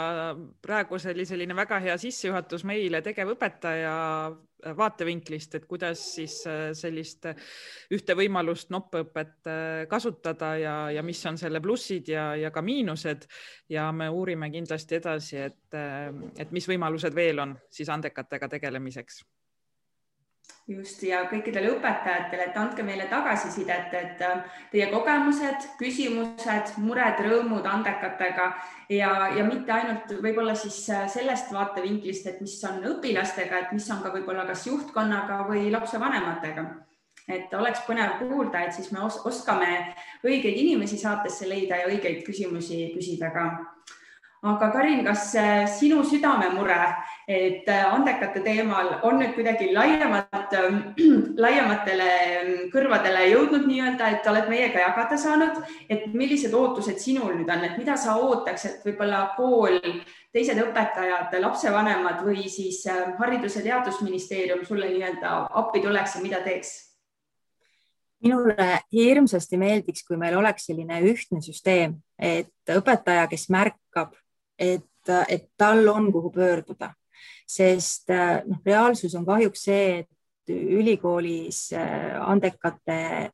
[0.62, 3.94] praegu see oli selline väga hea sissejuhatus meile tegevõpetaja
[4.77, 7.27] vaatevinklist, et kuidas siis äh, sellist
[7.94, 13.27] ühte võimalust noppõpet äh, kasutada ja, ja mis on selle plussid ja, ja ka miinused.
[13.69, 19.23] ja me uurime kindlasti edasi, et, äh, et mis võimalused veel on siis andekatega tegelemiseks
[20.70, 27.66] just ja kõikidele õpetajatele, et andke meile tagasisidet, et äh, teie kogemused, küsimused, mured, rõõmud
[27.66, 28.50] andekatega
[28.94, 33.88] ja, ja mitte ainult võib-olla siis äh, sellest vaatevinklist, et mis on õpilastega, et mis
[33.90, 36.68] on ka võib-olla kas juhtkonnaga või lapsevanematega.
[37.30, 39.68] Et oleks põnev kuulda, et siis me os oskame
[40.26, 43.46] õigeid inimesi saatesse leida ja õigeid küsimusi küsida ka.
[44.40, 46.78] Aga Karin, kas äh, sinu südamemure,
[47.31, 50.78] et äh, andekate teemal on nüüd kuidagi laiemalt, ähm,
[51.44, 57.51] laiematele ähm, kõrvadele jõudnud nii-öelda, et oled meiega jagada saanud, et millised ootused sinul nüüd
[57.52, 59.78] on, et mida sa ootaks, et võib-olla kool,
[60.35, 66.44] teised õpetajad, lapsevanemad või siis äh, Haridus- ja Teadusministeerium sulle nii-öelda appi tuleks ja mida
[66.47, 66.78] teeks?
[68.20, 74.12] minule hirmsasti meeldiks, kui meil oleks selline ühtne süsteem, et õpetaja, kes märkab
[74.61, 76.93] et, et tal on, kuhu pöörduda,
[77.51, 78.10] sest
[78.47, 80.09] noh, reaalsus on kahjuks see, et
[80.51, 83.31] ülikoolis äh, andekate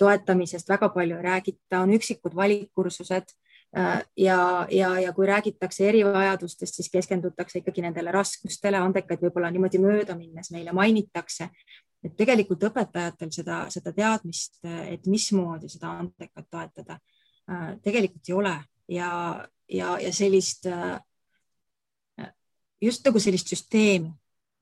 [0.00, 3.34] toetamisest väga palju ei räägita, on üksikud valikkursused
[3.76, 9.82] äh, ja, ja, ja kui räägitakse erivajadustest, siis keskendutakse ikkagi nendele raskustele, andekaid võib-olla niimoodi
[9.82, 11.50] mööda minnes meile mainitakse,
[12.04, 16.98] et tegelikult õpetajatel seda, seda teadmist, et mismoodi seda andekat toetada,
[17.50, 18.56] äh, tegelikult ei ole.
[18.90, 19.10] Ja,
[19.70, 20.96] ja, ja sellist, äh,
[22.80, 24.12] just nagu sellist süsteemi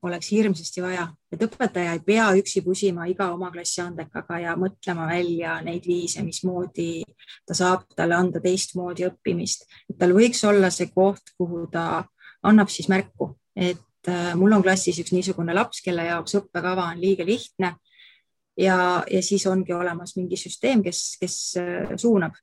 [0.01, 5.07] oleks hirmsasti vaja, et õpetaja ei pea üksi pusima iga oma klassi andekaga ja mõtlema
[5.09, 7.03] välja neid viise, mismoodi
[7.47, 12.05] ta saab talle anda teistmoodi õppimist, et tal võiks olla see koht, kuhu ta
[12.47, 17.01] annab siis märku, et äh, mul on klassis üks niisugune laps, kelle jaoks õppekava on
[17.01, 17.75] liiga lihtne.
[18.59, 18.75] Ja,
[19.07, 22.35] ja siis ongi olemas mingi süsteem, kes, kes äh, suunab.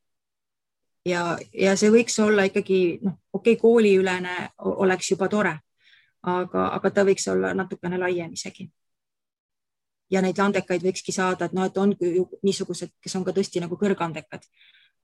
[1.06, 5.52] Ja, ja see võiks olla ikkagi noh, okei okay,, kooliülene oleks juba tore,
[6.26, 8.66] aga, aga ta võiks olla natukene laiem isegi
[10.10, 13.62] ja neid andekaid võikski saada, et noh, et ongi ju niisugused, kes on ka tõesti
[13.62, 14.46] nagu kõrgandekad.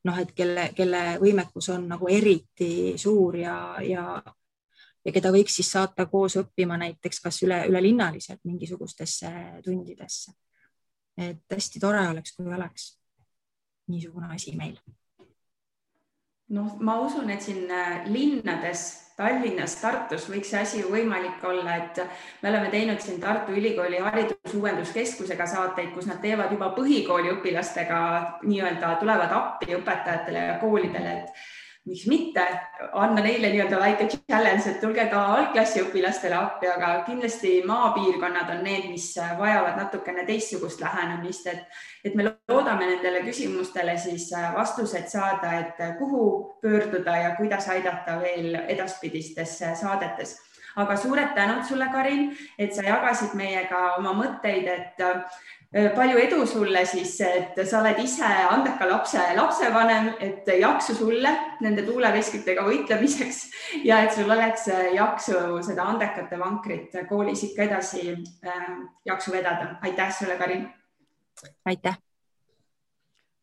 [0.02, 4.22] noh, et kelle, kelle võimekus on nagu eriti suur ja, ja,
[5.04, 9.30] ja keda võiks siis saata koos õppima näiteks kas üle, ülelinnaliselt mingisugustesse
[9.64, 10.32] tundidesse.
[11.16, 12.98] et hästi tore oleks, kui oleks
[13.88, 14.78] niisugune asi meil
[16.52, 21.74] noh, ma usun, et siin äh, linnades, Tallinnas, Tartus võiks see asi ju võimalik olla,
[21.82, 21.98] et
[22.42, 27.98] me oleme teinud siin Tartu Ülikooli Haridusuuenduskeskusega saateid, kus nad teevad juba põhikooli õpilastega
[28.46, 31.44] nii-öelda tulevad appi õpetajatele ja koolidele, et
[31.86, 32.42] miks mitte
[32.92, 38.62] anda neile nii-öelda väike challenge, et tulge ka algklassi õpilastele appi, aga kindlasti maapiirkonnad on
[38.66, 41.66] need, mis vajavad natukene teistsugust lähenemist, et,
[42.04, 46.24] et me loodame nendele küsimustele siis vastused saada, et kuhu
[46.62, 50.38] pöörduda ja kuidas aidata veel edaspidistes saadetes.
[50.76, 55.02] Aga suured tänud sulle, Karin, et sa jagasid meiega oma mõtteid, et
[55.72, 61.32] palju edu sulle siis, et sa oled ise andeka lapse lapsevanem, et jaksu sulle
[61.64, 63.40] nende tuuleveskitega võitlemiseks
[63.88, 68.70] ja et sul oleks äh, jaksu seda andekate vankrit koolis ikka edasi äh,
[69.08, 69.76] jaksu vedada.
[69.82, 70.68] aitäh sulle, Karin.
[71.64, 71.98] aitäh.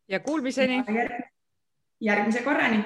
[0.07, 0.83] ja kuulmiseni.
[1.99, 2.85] järgmise korrani